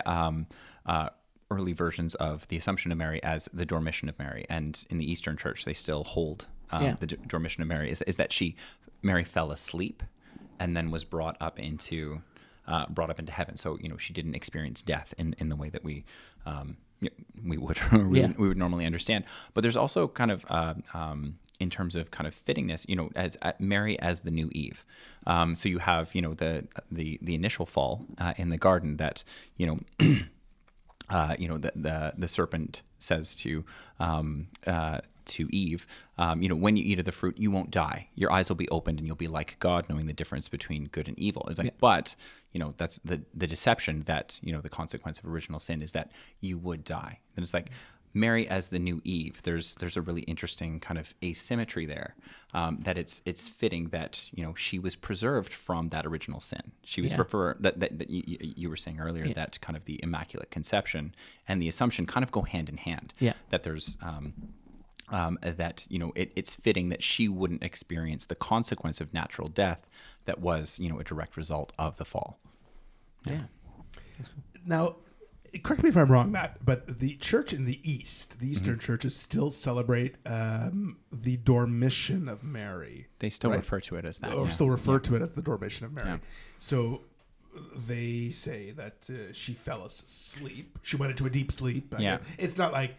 um, 0.05 0.47
uh, 0.85 1.09
early 1.51 1.73
versions 1.73 2.15
of 2.15 2.47
the 2.47 2.57
Assumption 2.57 2.91
of 2.91 2.97
Mary 2.97 3.21
as 3.23 3.49
the 3.53 3.65
Dormition 3.65 4.09
of 4.09 4.17
Mary, 4.19 4.45
and 4.49 4.83
in 4.89 4.97
the 4.97 5.09
Eastern 5.11 5.37
Church 5.37 5.65
they 5.65 5.73
still 5.73 6.03
hold 6.03 6.47
um, 6.71 6.83
Yeah. 6.83 6.95
the 6.99 7.07
D- 7.07 7.17
Dormition 7.27 7.61
of 7.61 7.67
Mary 7.67 7.91
is, 7.91 8.01
is 8.03 8.15
that 8.17 8.31
she 8.31 8.55
Mary 9.01 9.23
fell 9.23 9.51
asleep 9.51 10.01
and 10.59 10.75
then 10.75 10.89
was 10.91 11.03
brought 11.03 11.37
up 11.39 11.59
into 11.59 12.21
uh, 12.67 12.87
brought 12.87 13.09
up 13.11 13.19
into 13.19 13.31
heaven. 13.31 13.57
So 13.57 13.77
you 13.81 13.89
know 13.89 13.97
she 13.97 14.13
didn't 14.13 14.33
experience 14.35 14.81
death 14.81 15.13
in, 15.17 15.35
in 15.37 15.49
the 15.49 15.55
way 15.55 15.69
that 15.69 15.83
we 15.83 16.03
um, 16.47 16.77
y- 16.77 16.84
we 17.45 17.57
would 17.57 17.79
we, 17.91 18.19
Yeah. 18.21 18.27
would 18.27 18.37
we 18.37 18.47
would 18.47 18.57
normally 18.57 18.85
understand. 18.85 19.25
But 19.53 19.61
there's 19.61 19.77
also 19.77 20.07
kind 20.07 20.31
of 20.31 20.45
uh, 20.49 20.73
um, 20.93 21.37
in 21.59 21.69
terms 21.69 21.95
of 21.95 22.11
kind 22.11 22.27
of 22.27 22.35
fittingness, 22.45 22.87
you 22.89 22.95
know, 22.95 23.09
as 23.15 23.37
uh, 23.41 23.53
Mary 23.59 23.97
as 23.99 24.21
the 24.21 24.31
new 24.31 24.49
Eve. 24.51 24.85
Um, 25.27 25.55
so 25.55 25.69
you 25.69 25.79
have 25.79 26.13
you 26.15 26.21
know 26.21 26.33
the 26.33 26.67
the 26.91 27.17
the 27.21 27.35
initial 27.35 27.65
fall 27.65 28.05
uh, 28.17 28.33
in 28.37 28.49
the 28.49 28.57
garden 28.57 28.97
that 28.97 29.23
you 29.57 29.65
know 29.67 29.79
uh, 31.09 31.35
you 31.37 31.47
know, 31.47 31.57
the, 31.57 31.71
the 31.75 32.13
the 32.17 32.27
serpent 32.27 32.81
says 33.05 33.35
to 33.35 33.63
um, 33.99 34.47
uh, 34.65 34.99
to 35.25 35.47
Eve, 35.55 35.87
um, 36.17 36.41
you 36.41 36.49
know, 36.49 36.55
when 36.55 36.77
you 36.77 36.83
eat 36.83 36.99
of 36.99 37.05
the 37.05 37.11
fruit, 37.11 37.37
you 37.37 37.49
won't 37.49 37.71
die. 37.71 38.07
Your 38.15 38.31
eyes 38.31 38.49
will 38.49 38.55
be 38.55 38.69
opened, 38.69 38.99
and 38.99 39.07
you'll 39.07 39.15
be 39.15 39.27
like 39.27 39.57
God, 39.59 39.87
knowing 39.89 40.05
the 40.05 40.13
difference 40.13 40.49
between 40.49 40.85
good 40.85 41.07
and 41.07 41.17
evil. 41.17 41.47
It's 41.49 41.57
like, 41.59 41.77
but 41.79 42.15
you 42.51 42.59
know, 42.59 42.73
that's 42.77 42.99
the 43.05 43.21
the 43.33 43.47
deception 43.47 44.01
that 44.01 44.39
you 44.43 44.51
know 44.53 44.61
the 44.61 44.69
consequence 44.69 45.19
of 45.19 45.25
original 45.25 45.59
sin 45.59 45.81
is 45.81 45.91
that 45.93 46.11
you 46.41 46.57
would 46.57 46.83
die. 46.83 47.19
And 47.35 47.43
it's 47.43 47.53
like. 47.53 47.71
Mary 48.15 48.47
as 48.47 48.69
the 48.69 48.79
new 48.79 49.01
Eve. 49.03 49.43
There's 49.43 49.75
there's 49.75 49.97
a 49.97 50.01
really 50.01 50.21
interesting 50.21 50.79
kind 50.79 50.97
of 50.97 51.13
asymmetry 51.23 51.85
there. 51.85 52.15
Um, 52.53 52.79
that 52.83 52.97
it's 52.97 53.21
it's 53.25 53.47
fitting 53.47 53.89
that 53.89 54.25
you 54.33 54.43
know 54.43 54.55
she 54.55 54.79
was 54.79 54.95
preserved 54.95 55.51
from 55.53 55.89
that 55.89 56.05
original 56.05 56.39
sin. 56.39 56.71
She 56.83 57.01
was 57.01 57.11
Yeah. 57.11 57.17
prefer 57.17 57.55
that 57.59 57.79
that, 57.81 57.99
that 57.99 58.09
you, 58.09 58.23
you- 58.25 58.53
you 58.55 58.69
were 58.69 58.77
saying 58.77 58.99
earlier 58.99 59.31
that 59.33 59.59
kind 59.61 59.75
of 59.75 59.85
the 59.85 59.99
immaculate 60.01 60.49
conception 60.51 61.13
and 61.47 61.61
the 61.61 61.67
assumption 61.67 62.05
kind 62.05 62.23
of 62.23 62.31
go 62.31 62.41
hand 62.43 62.69
in 62.69 62.77
hand. 62.77 63.13
Yeah. 63.19 63.33
That 63.49 63.63
there's 63.63 63.97
um, 64.01 64.33
um, 65.09 65.37
that 65.41 65.85
you 65.89 65.99
know 65.99 66.13
it, 66.15 66.31
it's 66.37 66.55
fitting 66.55 66.89
that 66.89 67.03
she 67.03 67.27
wouldn't 67.27 67.61
experience 67.63 68.25
the 68.27 68.35
consequence 68.35 69.01
of 69.01 69.13
natural 69.13 69.49
death 69.49 69.85
that 70.23 70.39
was 70.39 70.79
you 70.79 70.87
know 70.89 70.99
a 70.99 71.03
direct 71.03 71.35
result 71.35 71.73
of 71.77 71.97
the 71.97 72.05
fall. 72.05 72.39
Yeah. 73.25 73.41
Now, 74.65 74.95
correct 75.63 75.83
me 75.83 75.89
if 75.89 75.97
I'm 75.97 76.11
wrong, 76.11 76.31
Matt, 76.31 76.63
but 76.65 76.99
the 76.99 77.15
church 77.15 77.53
in 77.53 77.65
the 77.65 77.79
East, 77.89 78.39
the 78.39 78.45
Mm-hmm. 78.45 78.51
Eastern 78.51 78.79
churches, 78.79 79.15
still 79.15 79.49
celebrate 79.49 80.15
um, 80.25 80.97
the 81.11 81.37
Dormition 81.37 82.27
of 82.29 82.43
Mary, 82.43 83.07
They 83.19 83.29
still 83.29 83.49
Right. 83.51 83.57
refer 83.57 83.79
to 83.81 83.95
it 83.95 84.05
as 84.05 84.17
that. 84.19 84.33
or 84.33 84.43
yeah. 84.45 84.49
still 84.49 84.69
refer 84.69 84.99
to 84.99 85.15
it 85.15 85.21
as 85.21 85.33
the 85.33 85.41
Dormition 85.41 85.83
of 85.85 85.93
Mary. 85.93 86.07
Yeah. 86.09 86.17
So 86.59 87.01
they 87.75 88.31
say 88.31 88.71
that 88.71 89.09
uh, 89.09 89.31
she 89.33 89.53
fell 89.53 89.83
asleep. 89.85 90.77
She 90.81 90.97
went 90.97 91.11
into 91.11 91.25
a 91.25 91.29
deep 91.29 91.51
sleep. 91.51 91.93
I 91.97 92.01
Yeah. 92.01 92.17
guess. 92.17 92.25
It's 92.37 92.57
not 92.57 92.71
like 92.73 92.95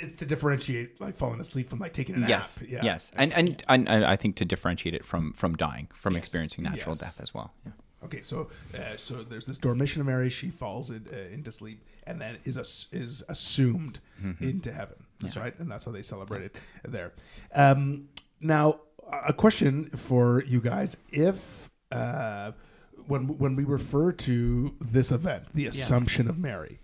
it's 0.00 0.16
to 0.16 0.26
differentiate 0.26 1.00
like 1.00 1.16
falling 1.16 1.40
asleep 1.40 1.68
from 1.70 1.78
like 1.78 1.92
taking 1.92 2.14
a 2.16 2.18
nap. 2.18 2.28
Yes, 2.28 2.58
Yeah. 2.66 2.80
yes, 2.84 3.12
and, 3.14 3.32
and 3.32 3.62
and 3.68 3.88
and 3.88 4.04
I 4.04 4.16
think 4.16 4.36
to 4.36 4.44
differentiate 4.44 4.94
it 4.94 5.04
from 5.04 5.32
from 5.34 5.54
dying, 5.56 5.88
from 5.94 6.14
Yes. 6.14 6.20
experiencing 6.22 6.64
natural 6.64 6.92
Yes. 6.96 7.00
death 7.00 7.20
as 7.20 7.32
well. 7.34 7.54
Yeah. 7.64 7.72
Okay, 8.04 8.22
so 8.22 8.50
uh, 8.74 8.96
so 8.96 9.22
there's 9.22 9.44
this 9.46 9.58
Dormition 9.58 10.00
of 10.00 10.06
Mary. 10.06 10.28
She 10.30 10.50
falls 10.50 10.90
in, 10.90 11.06
uh, 11.12 11.16
into 11.34 11.52
sleep 11.52 11.84
and 12.06 12.20
then 12.20 12.38
is 12.44 12.58
ass- 12.58 12.88
is 12.92 13.22
assumed 13.28 14.00
Mm-hmm. 14.22 14.44
into 14.44 14.72
heaven. 14.72 14.96
That's 15.20 15.36
right, 15.36 15.56
and 15.58 15.70
that's 15.70 15.84
how 15.84 15.92
they 15.92 16.02
celebrate 16.02 16.42
it 16.42 16.56
there. 16.84 17.12
Um, 17.54 18.08
now, 18.40 18.80
a 19.26 19.32
question 19.32 19.88
for 19.90 20.42
you 20.44 20.60
guys: 20.60 20.96
If 21.12 21.70
uh, 21.92 22.52
when 23.06 23.38
when 23.38 23.54
we 23.56 23.64
refer 23.64 24.12
to 24.12 24.74
this 24.80 25.12
event, 25.12 25.44
the 25.54 25.66
Assumption 25.66 26.28
of 26.28 26.38
Mary, 26.38 26.80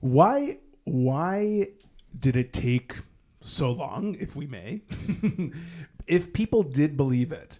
why 0.00 0.58
why 0.84 1.68
did 2.18 2.34
it 2.36 2.52
take 2.52 2.94
so 3.42 3.70
long, 3.72 4.14
if 4.18 4.34
we 4.36 4.46
may? 4.46 4.82
if 6.06 6.32
people 6.32 6.62
did 6.62 6.96
believe 6.96 7.30
it 7.32 7.58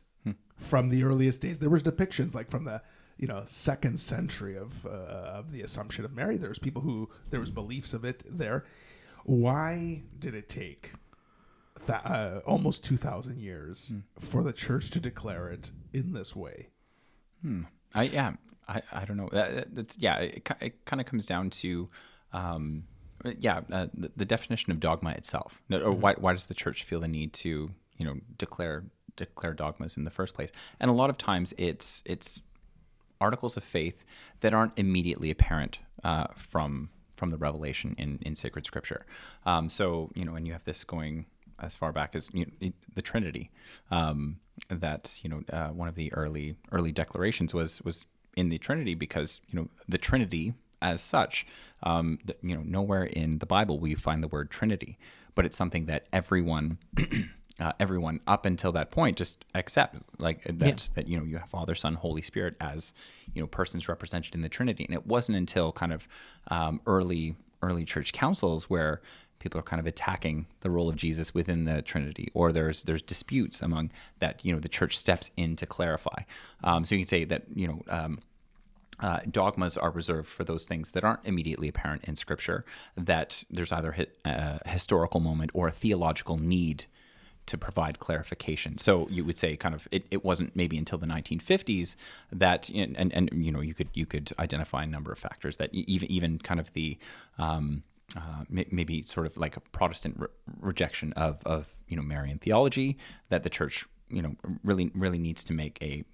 from 0.60 0.90
the 0.90 1.02
earliest 1.02 1.40
days, 1.40 1.58
there 1.58 1.70
was 1.70 1.82
depictions 1.82 2.34
like 2.34 2.50
from 2.50 2.64
the 2.64 2.82
you 3.16 3.26
know 3.26 3.42
second 3.46 3.98
century 3.98 4.56
of 4.56 4.86
uh, 4.86 4.90
of 5.38 5.52
the 5.52 5.62
Assumption 5.62 6.04
of 6.04 6.12
Mary. 6.14 6.36
There's 6.36 6.58
people 6.58 6.82
who 6.82 7.08
there 7.30 7.40
was 7.40 7.50
beliefs 7.50 7.94
of 7.94 8.04
it 8.04 8.22
there. 8.28 8.64
Why 9.24 10.02
did 10.18 10.34
it 10.34 10.48
take 10.48 10.92
th- 11.86 12.04
uh, 12.04 12.40
almost 12.46 12.84
two 12.84 12.96
thousand 12.96 13.38
years 13.38 13.92
for 14.18 14.42
the 14.42 14.52
church 14.52 14.90
to 14.90 15.00
declare 15.00 15.48
it 15.48 15.70
in 15.92 16.12
this 16.12 16.36
way? 16.36 16.68
Hmm. 17.42 17.62
I 17.94 18.04
yeah. 18.04 18.32
I, 18.68 18.82
I 18.92 19.04
don't 19.04 19.16
know. 19.16 19.28
That, 19.32 19.74
that's 19.74 19.96
yeah. 19.98 20.18
It, 20.18 20.48
it 20.60 20.84
kind 20.84 21.00
of 21.00 21.06
comes 21.06 21.26
down 21.26 21.50
to, 21.50 21.88
um, 22.32 22.84
yeah, 23.38 23.62
uh, 23.72 23.88
the, 23.92 24.12
the 24.14 24.24
definition 24.24 24.70
of 24.70 24.78
dogma 24.78 25.10
itself. 25.10 25.60
No, 25.68 25.80
Or 25.80 25.90
why 25.92 26.14
why 26.14 26.32
does 26.34 26.46
the 26.46 26.54
church 26.54 26.84
feel 26.84 27.00
the 27.00 27.08
need 27.08 27.32
to 27.32 27.70
you 27.96 28.06
know 28.06 28.16
declare 28.38 28.84
declare 29.16 29.54
dogmas 29.54 29.96
in 29.96 30.04
the 30.04 30.10
first 30.10 30.34
place? 30.34 30.50
And 30.78 30.90
a 30.90 30.94
lot 30.94 31.10
of 31.10 31.18
times 31.18 31.54
it's 31.58 32.02
it's 32.04 32.42
articles 33.20 33.56
of 33.56 33.64
faith 33.64 34.04
that 34.40 34.54
aren't 34.54 34.78
immediately 34.78 35.30
apparent 35.30 35.78
uh, 36.04 36.28
from 36.36 36.90
from 37.16 37.30
the 37.30 37.36
revelation 37.36 37.94
in, 37.98 38.18
in 38.22 38.34
sacred 38.34 38.64
scripture. 38.64 39.04
Um, 39.44 39.68
so 39.68 40.10
you 40.14 40.24
know, 40.24 40.34
and 40.34 40.46
you 40.46 40.52
have 40.54 40.64
this 40.64 40.84
going 40.84 41.26
as 41.60 41.76
far 41.76 41.92
back 41.92 42.14
as 42.14 42.30
you 42.32 42.46
know, 42.46 42.72
the 42.94 43.02
Trinity. 43.02 43.50
Um, 43.90 44.40
that 44.68 45.18
you 45.22 45.30
know, 45.30 45.42
uh, 45.52 45.68
one 45.68 45.88
of 45.88 45.94
the 45.94 46.12
early 46.14 46.56
early 46.72 46.92
declarations 46.92 47.54
was 47.54 47.80
was 47.82 48.06
in 48.36 48.48
the 48.48 48.58
Trinity 48.58 48.94
because 48.94 49.40
you 49.50 49.58
know 49.58 49.68
the 49.88 49.98
Trinity 49.98 50.54
as 50.82 51.02
such, 51.02 51.46
um, 51.82 52.18
you 52.42 52.56
know, 52.56 52.62
nowhere 52.64 53.04
in 53.04 53.38
the 53.38 53.46
Bible 53.46 53.78
will 53.78 53.88
you 53.88 53.96
find 53.96 54.22
the 54.22 54.28
word 54.28 54.50
Trinity, 54.50 54.98
but 55.34 55.44
it's 55.44 55.56
something 55.56 55.86
that 55.86 56.06
everyone. 56.12 56.78
Uh, 57.60 57.72
everyone 57.78 58.20
up 58.26 58.46
until 58.46 58.72
that 58.72 58.90
point 58.90 59.18
just 59.18 59.44
accept 59.54 59.94
like 60.18 60.42
that 60.44 60.66
Yeah. 60.66 60.94
that 60.94 61.06
you 61.08 61.18
know 61.18 61.24
you 61.24 61.36
have 61.36 61.50
Father, 61.50 61.74
Son, 61.74 61.94
Holy 61.94 62.22
Spirit 62.22 62.56
as 62.60 62.92
you 63.34 63.42
know 63.42 63.46
persons 63.46 63.88
represented 63.88 64.34
in 64.34 64.40
the 64.40 64.48
Trinity, 64.48 64.84
and 64.84 64.94
it 64.94 65.06
wasn't 65.06 65.36
until 65.36 65.70
kind 65.70 65.92
of 65.92 66.08
um, 66.48 66.80
early 66.86 67.36
early 67.62 67.84
church 67.84 68.12
councils 68.14 68.70
where 68.70 69.02
people 69.40 69.58
are 69.60 69.62
kind 69.62 69.80
of 69.80 69.86
attacking 69.86 70.46
the 70.60 70.70
role 70.70 70.88
of 70.88 70.96
Jesus 70.96 71.34
within 71.34 71.64
the 71.64 71.82
Trinity, 71.82 72.30
or 72.34 72.50
there's 72.52 72.82
there's 72.84 73.02
disputes 73.02 73.60
among 73.60 73.90
that 74.20 74.42
you 74.44 74.52
know 74.54 74.58
the 74.60 74.68
church 74.68 74.96
steps 74.96 75.30
in 75.36 75.54
to 75.56 75.66
clarify. 75.66 76.22
Um, 76.64 76.84
so 76.86 76.94
you 76.94 77.02
can 77.02 77.08
say 77.08 77.24
that 77.24 77.42
you 77.54 77.68
know. 77.68 77.82
Um, 77.88 78.20
uh, 79.02 79.20
dogmas 79.30 79.78
are 79.78 79.90
reserved 79.90 80.28
for 80.28 80.44
those 80.44 80.66
things 80.66 80.90
that 80.90 81.04
aren't 81.04 81.24
immediately 81.24 81.68
apparent 81.68 82.04
in 82.04 82.14
Scripture. 82.16 82.66
That 82.98 83.42
there's 83.50 83.72
either 83.72 83.92
hi- 83.92 84.06
a 84.26 84.68
historical 84.68 85.20
moment 85.20 85.52
or 85.54 85.68
a 85.68 85.70
theological 85.72 86.36
need 86.36 86.84
to 87.46 87.58
provide 87.58 87.98
clarification. 87.98 88.78
So 88.78 89.08
you 89.10 89.24
would 89.24 89.36
say, 89.36 89.56
kind 89.56 89.74
of, 89.74 89.88
it, 89.90 90.06
it 90.10 90.24
wasn't 90.24 90.54
maybe 90.54 90.78
until 90.78 90.98
the 90.98 91.06
1950s 91.06 91.96
that, 92.32 92.68
and, 92.70 92.96
and 92.96 93.12
and 93.12 93.28
you 93.44 93.50
know, 93.50 93.60
you 93.60 93.74
could 93.74 93.88
you 93.94 94.06
could 94.06 94.32
identify 94.38 94.84
a 94.84 94.86
number 94.86 95.12
of 95.12 95.18
factors 95.18 95.56
that 95.58 95.70
even 95.72 96.10
even 96.10 96.38
kind 96.38 96.60
of 96.60 96.72
the 96.72 96.98
um, 97.38 97.82
uh, 98.16 98.44
maybe 98.48 99.02
sort 99.02 99.26
of 99.26 99.36
like 99.36 99.56
a 99.56 99.60
Protestant 99.60 100.16
re- 100.18 100.28
rejection 100.60 101.12
of 101.14 101.40
of 101.44 101.72
you 101.88 101.96
know 101.96 102.02
Marian 102.02 102.38
theology 102.38 102.98
that 103.28 103.42
the 103.42 103.50
church 103.50 103.86
you 104.08 104.22
know 104.22 104.36
really 104.64 104.90
really 104.94 105.18
needs 105.18 105.44
to 105.44 105.52
make 105.52 105.78
a 105.82 106.04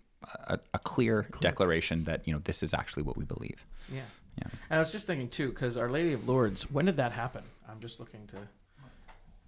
a, 0.49 0.59
a 0.75 0.79
clear 0.79 1.29
declaration 1.41 2.05
that 2.05 2.27
you 2.27 2.33
know 2.33 2.41
this 2.45 2.63
is 2.63 2.75
actually 2.75 3.03
what 3.03 3.17
we 3.17 3.25
believe. 3.25 3.65
Yeah. 3.93 4.03
Yeah. 4.39 4.49
And 4.71 4.77
I 4.77 4.81
was 4.81 4.91
just 4.91 5.07
thinking 5.07 5.29
too, 5.29 5.49
because 5.49 5.77
Our 5.77 5.91
Lady 5.91 6.13
of 6.13 6.29
Lourdes, 6.29 6.71
when 6.71 6.85
did 6.85 6.97
that 6.97 7.13
happen? 7.13 7.43
I'm 7.69 7.81
just 7.81 7.99
looking 7.99 8.27
to. 8.29 8.37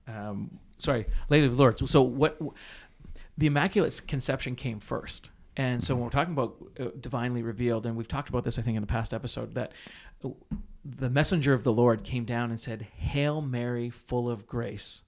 Um, 0.09 0.59
sorry, 0.79 1.07
Lady 1.29 1.47
of 1.47 1.59
Lourdes. 1.59 1.91
So 1.91 2.03
what? 2.03 2.41
The 3.37 3.47
Immaculate 3.47 4.01
Conception 4.09 4.57
came 4.57 4.81
first, 4.81 5.31
and 5.57 5.83
so 5.83 5.95
when 5.95 6.05
we're 6.05 6.11
talking 6.11 6.33
about 6.33 6.57
uh, 6.81 6.87
divinely 6.99 7.43
revealed, 7.43 7.87
and 7.87 7.97
we've 7.97 8.09
talked 8.09 8.29
about 8.29 8.45
this, 8.45 8.59
I 8.59 8.63
think, 8.63 8.77
in 8.77 8.83
a 8.83 8.87
past 8.87 9.15
episode, 9.15 9.55
that 9.55 9.73
uh, 10.25 10.31
the 10.85 11.11
messenger 11.11 11.53
of 11.53 11.63
the 11.63 11.73
Lord 11.73 12.03
came 12.03 12.25
down 12.25 12.51
and 12.51 12.61
said, 12.61 12.83
"Hail 12.97 13.41
Mary, 13.41 13.91
full 13.91 14.29
of 14.29 14.47
grace." 14.47 15.03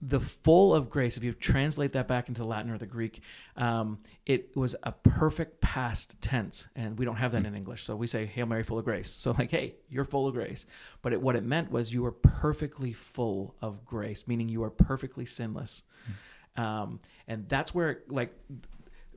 The 0.00 0.20
full 0.20 0.74
of 0.74 0.88
grace, 0.88 1.16
if 1.16 1.24
you 1.24 1.32
translate 1.32 1.92
that 1.92 2.06
back 2.06 2.28
into 2.28 2.44
Latin 2.44 2.70
or 2.70 2.78
the 2.78 2.86
Greek, 2.86 3.20
um, 3.56 3.98
it 4.26 4.56
was 4.56 4.76
a 4.84 4.92
perfect 4.92 5.60
past 5.60 6.14
tense, 6.20 6.68
and 6.76 6.96
we 6.98 7.04
don't 7.04 7.16
have 7.16 7.32
that 7.32 7.44
in 7.44 7.54
English. 7.54 7.84
So 7.84 7.96
we 7.96 8.06
say 8.06 8.24
"Hail 8.26 8.46
Mary, 8.46 8.62
full 8.62 8.78
of 8.78 8.84
grace." 8.84 9.10
So 9.10 9.34
like, 9.36 9.50
hey, 9.50 9.74
you're 9.90 10.04
full 10.04 10.28
of 10.28 10.34
grace. 10.34 10.66
But 11.02 11.12
it, 11.12 11.20
what 11.20 11.34
it 11.34 11.44
meant 11.44 11.70
was 11.70 11.92
you 11.92 12.02
were 12.02 12.12
perfectly 12.12 12.92
full 12.92 13.56
of 13.60 13.84
grace, 13.84 14.28
meaning 14.28 14.48
you 14.48 14.62
are 14.62 14.70
perfectly 14.70 15.26
sinless. 15.26 15.82
Um, 16.56 17.00
and 17.26 17.48
that's 17.48 17.74
where 17.74 18.00
like 18.08 18.34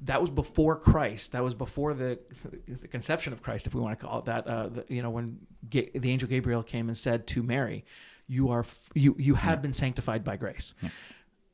that 0.04 0.20
was 0.20 0.30
before 0.30 0.76
Christ. 0.76 1.34
That 1.34 1.44
was 1.44 1.54
before 1.54 1.94
the, 1.94 2.20
the 2.68 2.88
conception 2.88 3.34
of 3.34 3.44
Christ, 3.44 3.68
if 3.68 3.76
we 3.76 3.82
want 3.82 4.00
to 4.00 4.06
call 4.06 4.20
it 4.20 4.26
that. 4.26 4.48
Uh, 4.48 4.70
the, 4.70 4.86
you 4.88 5.02
know, 5.02 5.12
when 5.12 5.40
Ga- 5.70 5.92
the 5.94 6.10
angel 6.10 6.28
Gabriel 6.28 6.64
came 6.64 6.88
and 6.88 6.98
said 6.98 7.28
to 7.28 7.44
Mary, 7.44 7.86
"You 8.32 8.50
are 8.50 8.66
you 8.94 9.16
you 9.20 9.36
have 9.36 9.62
been 9.62 9.74
sanctified 9.74 10.24
by 10.24 10.36
grace," 10.38 10.74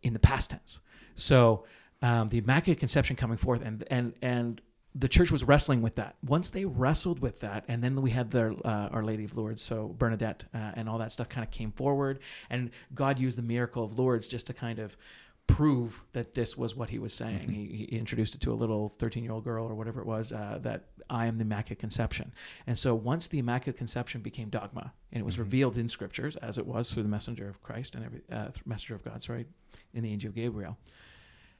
in 0.03 0.13
the 0.13 0.19
past 0.19 0.51
tense. 0.51 0.79
So 1.15 1.65
um, 2.01 2.27
the 2.27 2.37
Immaculate 2.37 2.79
Conception 2.79 3.15
coming 3.15 3.37
forth, 3.37 3.61
and 3.67 3.83
and 3.89 4.13
and 4.21 4.61
the 4.93 5.07
church 5.07 5.31
was 5.31 5.43
wrestling 5.43 5.81
with 5.81 5.95
that. 5.95 6.15
Once 6.23 6.49
they 6.49 6.65
wrestled 6.65 7.19
with 7.19 7.39
that, 7.41 7.65
and 7.67 7.83
then 7.83 8.01
we 8.01 8.11
had 8.11 8.31
their 8.31 8.51
uh, 8.65 8.89
Our 8.95 9.03
Lady 9.03 9.25
of 9.25 9.35
Lourdes, 9.37 9.61
so 9.61 9.95
Bernadette, 9.97 10.45
uh, 10.53 10.71
and 10.75 10.89
all 10.89 10.97
that 10.99 11.11
stuff 11.11 11.29
kind 11.29 11.43
of 11.43 11.51
came 11.51 11.71
forward, 11.71 12.19
and 12.49 12.71
God 12.93 13.19
used 13.19 13.37
the 13.37 13.43
miracle 13.43 13.83
of 13.83 13.97
Lourdes 13.97 14.27
just 14.27 14.47
to 14.47 14.53
kind 14.53 14.79
of 14.79 14.97
prove 15.47 16.03
that 16.13 16.33
this 16.33 16.57
was 16.57 16.75
what 16.75 16.89
he 16.89 16.99
was 16.99 17.13
saying. 17.13 17.49
He, 17.49 17.87
he 17.89 17.97
introduced 17.97 18.35
it 18.35 18.41
to 18.41 18.51
a 18.51 18.55
little 18.55 18.89
13 18.89 19.23
year 19.23 19.31
old 19.31 19.43
girl 19.43 19.65
or 19.65 19.75
whatever 19.75 20.01
it 20.01 20.05
was 20.05 20.31
uh, 20.31 20.59
that 20.61 20.85
I 21.09 21.25
am 21.25 21.37
the 21.37 21.43
Immaculate 21.43 21.79
Conception. 21.79 22.31
And 22.67 22.77
so 22.77 22.93
once 22.93 23.27
the 23.27 23.39
Immaculate 23.39 23.77
Conception 23.77 24.21
became 24.21 24.49
dogma 24.49 24.93
and 25.11 25.21
it 25.21 25.25
was 25.25 25.39
revealed 25.39 25.77
in 25.77 25.87
scriptures 25.87 26.35
as 26.37 26.57
it 26.57 26.67
was 26.67 26.91
through 26.91 27.03
the 27.03 27.09
messenger 27.09 27.47
of 27.47 27.63
Christ 27.63 27.95
and 27.95 28.05
every 28.05 28.21
uh, 28.31 28.49
messenger 28.65 28.95
of 28.95 29.03
God, 29.03 29.23
sorry, 29.23 29.45
in 29.93 30.03
the 30.03 30.11
angel 30.11 30.31
Gabriel. 30.31 30.77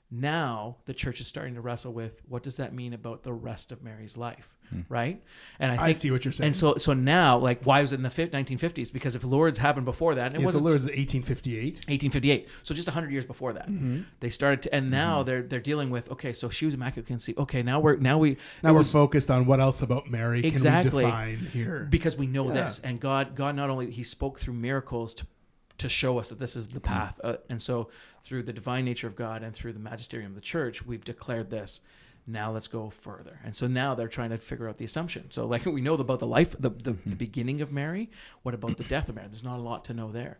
Now 0.10 0.78
the 0.86 0.94
church 0.94 1.20
is 1.20 1.28
starting 1.28 1.56
to 1.56 1.62
wrestle 1.62 1.92
with 1.92 2.22
what 2.30 2.42
does 2.42 2.56
that 2.56 2.74
mean 2.74 2.94
about 2.94 3.24
the 3.24 3.34
rest 3.34 3.74
of 3.74 3.84
Mary's 3.84 4.16
life, 4.16 4.48
right? 4.88 5.22
And 5.60 5.70
I, 5.78 5.88
I 5.88 5.92
see 5.92 6.12
what 6.12 6.24
you're 6.24 6.32
saying. 6.32 6.46
And 6.48 6.56
so, 6.56 6.76
so 6.78 6.94
now, 6.94 7.38
like, 7.38 7.64
why 7.66 7.82
was 7.82 7.92
it 7.92 7.96
in 7.98 8.04
the 8.04 8.10
1950s? 8.10 8.94
Because 8.94 9.16
if 9.16 9.26
Lourdes 9.26 9.58
happened 9.58 9.84
before 9.84 10.16
that, 10.16 10.28
and 10.28 10.36
it 10.36 10.40
Yeah, 10.40 10.46
wasn't 10.46 10.64
Lourdes 10.64 10.84
is 10.84 10.90
1858. 10.92 11.74
1858. 11.90 12.48
So 12.64 12.74
just 12.74 12.88
100 12.88 13.12
years 13.12 13.26
before 13.26 13.52
that, 13.54 13.68
Mm-hmm. 13.68 14.04
they 14.22 14.30
started 14.30 14.62
to, 14.62 14.74
and 14.74 14.90
now 14.90 15.24
they're 15.24 15.42
they're 15.44 15.60
dealing 15.60 15.90
with 15.90 16.10
okay, 16.12 16.32
so 16.32 16.48
she 16.50 16.64
was 16.64 16.74
immaculate 16.74 17.08
conceived. 17.08 17.38
Okay, 17.40 17.62
now 17.62 17.82
we're 17.82 17.98
now 17.98 18.18
we 18.18 18.38
Now 18.64 18.72
we're 18.72 18.80
was- 18.80 18.92
focused 18.94 19.30
on 19.30 19.46
what 19.46 19.60
else 19.60 19.82
about 19.82 20.10
Mary 20.10 20.40
Exactly. 20.46 21.04
can 21.04 21.26
we 21.28 21.32
define 21.36 21.38
here. 21.52 21.88
because 21.90 22.16
we 22.16 22.28
know 22.28 22.48
Yeah. 22.48 22.64
this, 22.64 22.80
and 22.82 23.02
God 23.02 23.36
God 23.36 23.58
not 23.58 23.70
only 23.70 23.92
He 23.92 24.04
spoke 24.04 24.40
through 24.40 24.54
miracles 24.54 25.14
to 25.16 25.26
to 25.78 25.90
show 25.90 26.18
us 26.20 26.30
that 26.30 26.40
this 26.40 26.56
is 26.56 26.68
the 26.68 26.80
Mm-hmm. 26.80 26.94
path, 26.94 27.20
uh, 27.24 27.38
and 27.50 27.62
so 27.62 27.90
through 28.24 28.44
the 28.44 28.54
divine 28.54 28.86
nature 28.86 29.08
of 29.08 29.16
God 29.16 29.44
and 29.44 29.54
through 29.56 29.74
the 29.74 29.80
magisterium 29.80 30.32
of 30.32 30.36
the 30.36 30.42
church, 30.42 30.86
we've 30.86 31.04
declared 31.06 31.50
this. 31.50 31.82
Now 32.30 32.52
let's 32.52 32.68
go 32.68 32.90
further, 32.90 33.40
and 33.46 33.56
so 33.56 33.68
now 33.68 33.96
they're 33.96 34.10
trying 34.10 34.32
to 34.32 34.38
figure 34.38 34.68
out 34.68 34.78
the 34.78 34.84
assumption. 34.86 35.32
So 35.32 35.46
like 35.46 35.66
we 35.66 35.80
know 35.80 35.94
about 35.94 36.20
the 36.20 36.28
life, 36.28 36.52
the 36.60 36.70
the, 36.70 36.92
Mm-hmm. 36.92 37.10
the 37.12 37.16
beginning 37.16 37.62
of 37.62 37.72
Mary. 37.72 38.10
What 38.44 38.54
about 38.54 38.76
the 38.76 38.84
death 38.84 39.08
of 39.08 39.16
Mary? 39.16 39.28
There's 39.30 39.44
not 39.46 39.60
a 39.60 39.62
lot 39.62 39.86
to 39.86 39.94
know 39.94 40.12
there. 40.12 40.38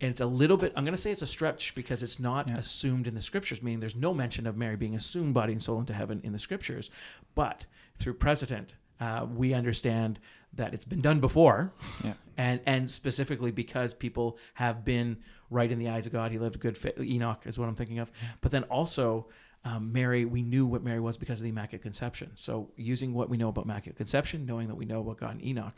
And 0.00 0.10
it's 0.12 0.20
a 0.20 0.26
little 0.26 0.56
bit, 0.56 0.72
I'm 0.76 0.84
going 0.84 0.94
to 0.94 1.00
say 1.00 1.10
it's 1.10 1.22
a 1.22 1.26
stretch 1.26 1.74
because 1.74 2.04
it's 2.04 2.20
not 2.20 2.48
assumed 2.52 3.08
in 3.08 3.14
the 3.16 3.20
scriptures, 3.20 3.62
meaning 3.64 3.80
there's 3.80 3.96
no 3.96 4.14
mention 4.14 4.46
of 4.46 4.56
Mary 4.56 4.76
being 4.76 4.94
assumed 4.94 5.34
body 5.34 5.52
and 5.52 5.60
soul 5.62 5.80
into 5.80 5.92
heaven 5.92 6.20
in 6.22 6.32
the 6.32 6.38
scriptures. 6.38 6.88
But 7.34 7.66
through 7.98 8.14
precedent, 8.14 8.74
uh, 9.00 9.26
we 9.34 9.54
understand 9.54 10.20
that 10.54 10.72
it's 10.72 10.84
been 10.84 11.00
done 11.00 11.18
before. 11.18 11.72
Yeah. 12.04 12.12
And, 12.38 12.60
and 12.64 12.90
specifically 12.90 13.50
because 13.50 13.92
people 13.92 14.38
have 14.54 14.84
been 14.84 15.18
right 15.50 15.70
in 15.70 15.78
the 15.78 15.88
eyes 15.88 16.06
of 16.06 16.12
God. 16.12 16.30
He 16.32 16.38
lived 16.38 16.56
a 16.56 16.58
good 16.58 16.76
fit. 16.76 16.96
Enoch 16.98 17.42
is 17.46 17.58
what 17.58 17.68
I'm 17.68 17.74
thinking 17.74 17.98
of. 17.98 18.10
But 18.40 18.52
then 18.52 18.62
also, 18.64 19.28
um, 19.64 19.92
Mary, 19.92 20.24
we 20.24 20.42
knew 20.42 20.64
what 20.64 20.82
Mary 20.82 21.00
was 21.00 21.16
because 21.16 21.40
of 21.40 21.44
the 21.44 21.50
Immaculate 21.50 21.82
Conception. 21.82 22.30
So 22.36 22.70
using 22.76 23.12
what 23.12 23.28
we 23.28 23.36
know 23.36 23.48
about 23.48 23.64
Immaculate 23.64 23.96
Conception, 23.96 24.46
knowing 24.46 24.68
that 24.68 24.76
we 24.76 24.84
know 24.84 25.00
about 25.00 25.18
God 25.18 25.32
and 25.32 25.44
Enoch, 25.44 25.74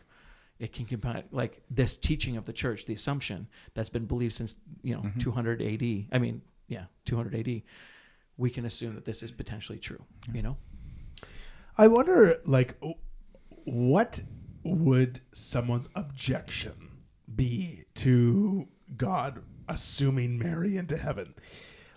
it 0.59 0.75
can 0.75 0.85
combine 0.85 1.25
like 1.33 1.63
this 1.71 1.97
teaching 1.97 2.37
of 2.37 2.45
the 2.45 2.53
church, 2.53 2.85
the 2.85 2.93
assumption 2.95 3.49
that's 3.73 3.89
been 3.89 4.05
believed 4.05 4.35
since 4.35 4.57
you 4.83 4.95
know 4.95 5.03
200 5.19 5.63
AD. 5.63 5.83
I 6.13 6.19
mean, 6.19 6.43
yeah, 6.69 6.85
200 7.07 7.35
AD. 7.35 7.63
We 8.37 8.51
can 8.51 8.67
assume 8.67 8.95
that 8.95 9.07
this 9.07 9.23
is 9.23 9.31
potentially 9.31 9.79
true. 9.79 10.05
You 10.35 10.43
know, 10.43 10.57
I 11.79 11.89
wonder, 11.89 12.41
like, 12.45 12.77
what 13.65 14.21
would 14.65 15.21
someone's 15.33 15.89
objection 15.95 16.91
be 17.35 17.85
to 17.95 18.69
God 18.97 19.43
assuming 19.69 20.39
Mary 20.39 20.77
into 20.77 20.97
heaven? 20.97 21.35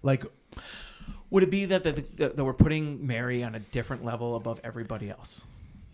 Like, 0.02 0.26
would 1.30 1.44
it 1.44 1.50
be 1.50 1.66
that 1.66 1.84
that, 1.84 2.18
that, 2.18 2.36
that 2.38 2.44
we're 2.44 2.54
putting 2.54 3.06
Mary 3.06 3.44
on 3.44 3.56
a 3.56 3.60
different 3.60 4.06
level 4.06 4.36
above 4.36 4.60
everybody 4.64 5.10
else? 5.10 5.42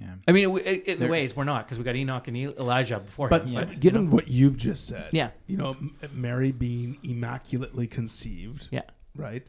Yeah. 0.01 0.13
I 0.27 0.31
mean, 0.31 0.57
it, 0.59 0.65
it, 0.65 0.87
in 0.87 0.99
There- 0.99 1.09
ways 1.09 1.35
we're 1.35 1.43
not 1.43 1.65
because 1.65 1.77
we 1.77 1.83
got 1.83 1.95
Enoch 1.95 2.27
and 2.29 2.37
E- 2.37 2.43
Elijah 2.57 2.99
before 2.99 3.27
but, 3.27 3.45
him. 3.45 3.53
but 3.55 3.69
you 3.69 3.75
given 3.77 4.05
know? 4.05 4.11
what 4.15 4.27
you've 4.29 4.55
just 4.57 4.87
said, 4.87 5.09
Yeah. 5.11 5.31
you 5.45 5.57
know, 5.57 5.75
Mary 6.13 6.51
being 6.53 6.97
immaculately 7.03 7.85
conceived, 7.85 8.69
yeah, 8.71 8.83
right? 9.15 9.45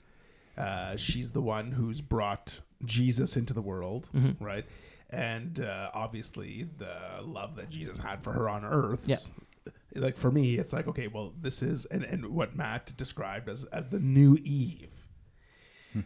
Uh, 0.59 0.96
she's 0.96 1.30
the 1.30 1.40
one 1.40 1.70
who's 1.72 2.00
brought 2.00 2.61
Jesus 2.85 3.37
into 3.37 3.54
the 3.54 3.62
world, 3.62 4.09
Mhm. 4.14 4.37
right? 4.40 4.66
And 5.11 5.61
uh, 5.61 5.90
obviously, 5.92 6.66
the 6.79 6.94
love 7.23 7.57
that 7.57 7.68
Jesus 7.68 7.99
had 7.99 8.23
for 8.23 8.33
her 8.33 8.49
on 8.49 8.64
earth. 8.64 9.03
Yeah. 9.07 9.16
Like 9.94 10.16
for 10.16 10.31
me, 10.31 10.55
it's 10.57 10.73
like 10.73 10.87
okay, 10.87 11.09
well, 11.09 11.33
this 11.40 11.62
is 11.62 11.85
and, 11.87 12.05
and 12.05 12.27
what 12.27 12.55
Matt 12.57 12.92
described 12.96 13.49
as 13.49 13.64
as 13.64 13.88
the 13.88 13.99
new 14.01 14.37
Eve. 14.44 15.09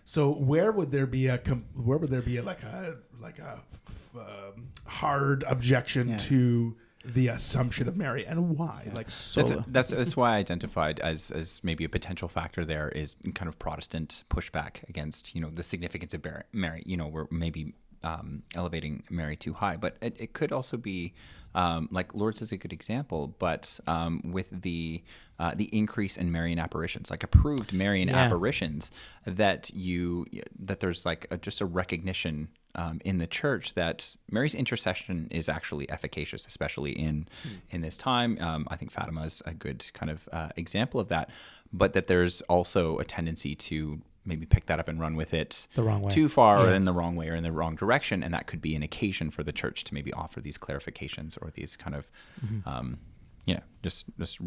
So 0.04 0.30
where 0.32 0.72
would 0.72 0.90
there 0.90 1.06
be 1.06 1.26
a 1.26 1.36
com- 1.36 1.66
where 1.74 1.98
would 1.98 2.08
there 2.08 2.22
be 2.22 2.38
a, 2.38 2.42
like 2.42 2.62
a 2.62 2.96
like 3.20 3.38
a 3.38 3.60
f- 3.86 4.10
um, 4.16 4.68
hard 4.86 5.44
objection 5.46 6.08
Yeah. 6.08 6.16
to 6.16 6.76
the 7.04 7.28
assumption 7.28 7.86
of 7.86 7.94
Mary 7.94 8.24
and 8.24 8.56
why? 8.56 8.90
Like 8.94 9.10
So- 9.10 9.42
That's, 9.42 9.66
that's 9.68 9.90
that's 9.90 10.16
why 10.16 10.36
I 10.36 10.38
identified 10.38 11.00
as 11.00 11.30
as 11.30 11.62
maybe 11.62 11.84
a 11.84 11.90
potential 11.90 12.28
factor 12.28 12.64
there 12.64 12.88
is 12.88 13.18
kind 13.34 13.46
of 13.46 13.58
Protestant 13.58 14.24
pushback 14.30 14.88
against 14.88 15.34
you 15.34 15.42
know 15.42 15.50
the 15.50 15.62
significance 15.62 16.14
of 16.14 16.24
Mary. 16.24 16.44
Mary 16.54 16.82
you 16.86 16.96
know, 16.96 17.08
we're 17.08 17.26
maybe 17.30 17.74
um, 18.04 18.42
elevating 18.54 19.02
Mary 19.10 19.36
too 19.36 19.52
high, 19.54 19.76
but 19.76 19.96
it, 20.00 20.14
it 20.20 20.32
could 20.32 20.52
also 20.52 20.76
be 20.76 21.14
um, 21.54 21.88
like 21.92 22.14
Lourdes 22.14 22.42
is 22.42 22.52
a 22.52 22.56
good 22.56 22.72
example, 22.72 23.34
but 23.38 23.78
um, 23.86 24.20
with 24.24 24.48
the 24.50 25.02
uh, 25.38 25.52
the 25.54 25.68
increase 25.76 26.16
in 26.16 26.30
Marian 26.30 26.58
apparitions, 26.58 27.10
like 27.10 27.22
approved 27.24 27.72
Marian 27.72 28.08
Yeah. 28.08 28.22
apparitions, 28.24 28.90
that 29.26 29.70
you 29.74 30.26
that 30.66 30.78
there's 30.80 31.04
like 31.06 31.26
a, 31.30 31.36
just 31.36 31.60
a 31.60 31.66
recognition 31.66 32.48
um, 32.76 33.00
in 33.04 33.18
the 33.18 33.26
church 33.26 33.74
that 33.74 34.16
Mary's 34.30 34.54
intercession 34.54 35.28
is 35.30 35.48
actually 35.48 35.88
efficacious, 35.90 36.46
especially 36.46 36.92
in 36.92 37.28
in 37.70 37.80
this 37.82 37.96
time. 37.96 38.36
Um, 38.40 38.66
I 38.72 38.76
think 38.76 38.90
Fatima 38.90 39.22
is 39.22 39.42
a 39.46 39.54
good 39.54 39.80
kind 39.94 40.10
of 40.10 40.28
uh, 40.32 40.48
example 40.56 40.98
of 41.00 41.08
that, 41.08 41.30
but 41.72 41.92
that 41.92 42.06
there's 42.08 42.42
also 42.42 42.98
a 42.98 43.04
tendency 43.04 43.54
to 43.54 44.00
maybe 44.24 44.46
pick 44.46 44.66
that 44.66 44.78
up 44.80 44.88
and 44.88 44.98
run 45.00 45.16
with 45.16 45.34
it 45.34 45.66
The 45.74 45.82
wrong 45.82 46.02
way. 46.02 46.10
too 46.10 46.28
far 46.28 46.60
or 46.66 46.70
in 46.74 46.84
the 46.84 46.92
wrong 46.92 47.16
way 47.16 47.28
or 47.28 47.34
in 47.34 47.42
the 47.42 47.52
wrong 47.52 47.74
direction, 47.76 48.22
and 48.22 48.32
that 48.34 48.46
could 48.46 48.60
be 48.62 48.74
an 48.74 48.82
occasion 48.82 49.30
for 49.30 49.42
the 49.42 49.52
church 49.52 49.84
to 49.84 49.94
maybe 49.94 50.12
offer 50.12 50.40
these 50.40 50.56
clarifications 50.58 51.36
or 51.40 51.50
these 51.50 51.76
kind 51.76 51.94
of. 51.96 52.10
Mm-hmm. 52.44 52.68
Um, 52.68 52.98
yeah, 53.46 53.60
just 53.82 54.06
just 54.18 54.38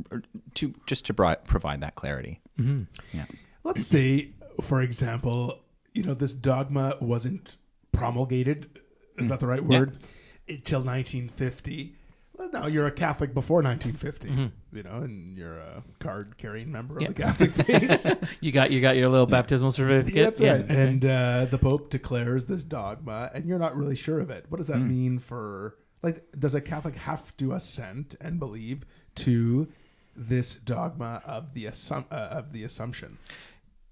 to 0.56 0.74
just 0.88 1.06
to 1.06 1.14
bri- 1.14 1.36
provide 1.46 1.82
that 1.82 1.94
clarity. 1.96 2.42
Mm-hmm. 2.60 2.84
Yeah. 3.16 3.26
Let's 3.64 3.86
say, 3.86 4.32
for 4.62 4.82
example, 4.82 5.60
you 5.94 6.02
know, 6.04 6.14
this 6.16 6.34
dogma 6.34 6.96
wasn't 7.00 7.58
promulgated. 7.92 8.80
Is 9.20 9.30
that 9.30 9.40
the 9.40 9.48
right 9.48 9.62
Yeah. 9.68 9.80
word? 9.80 9.98
Until 10.50 10.80
1950. 10.82 11.96
Well, 12.38 12.50
now 12.54 12.68
you're 12.68 12.86
a 12.88 12.92
Catholic 12.92 13.34
before 13.34 13.62
1950, 13.64 14.28
Mm-hmm. 14.30 14.78
you 14.78 14.84
know, 14.84 14.98
and 15.04 15.38
you're 15.38 15.58
a 15.58 15.84
card-carrying 16.00 16.72
member 16.72 17.00
Yeah. 17.02 17.08
of 17.10 17.16
the 17.16 17.24
Catholic 17.24 17.52
faith. 17.52 18.30
you 18.42 18.52
got 18.52 18.72
you 18.72 18.80
got 18.82 18.96
your 18.96 19.10
little 19.10 19.26
baptismal 19.26 19.72
certificate. 19.72 20.14
Yeah, 20.16 20.24
that's 20.24 20.40
Yeah, 20.42 20.52
right. 20.54 20.70
And 20.70 21.06
uh, 21.06 21.46
the 21.50 21.58
Pope 21.58 21.90
declares 21.90 22.46
this 22.46 22.64
dogma, 22.64 23.32
and 23.34 23.46
you're 23.46 23.60
not 23.60 23.76
really 23.76 23.96
sure 23.96 24.20
of 24.20 24.30
it. 24.30 24.46
What 24.50 24.58
does 24.58 24.68
that 24.68 24.78
Hmm. 24.78 24.88
mean 24.90 25.20
for 25.20 25.76
like? 26.04 26.24
Does 26.38 26.54
a 26.54 26.62
Catholic 26.62 26.96
have 26.96 27.36
to 27.38 27.54
assent 27.54 28.16
and 28.22 28.40
believe 28.40 28.86
to 29.16 29.68
this 30.16 30.56
dogma 30.56 31.22
of 31.26 31.54
the 31.54 31.66
assum- 31.66 32.06
uh, 32.12 32.16
of 32.16 32.52
the 32.54 32.64
Assumption? 32.64 33.18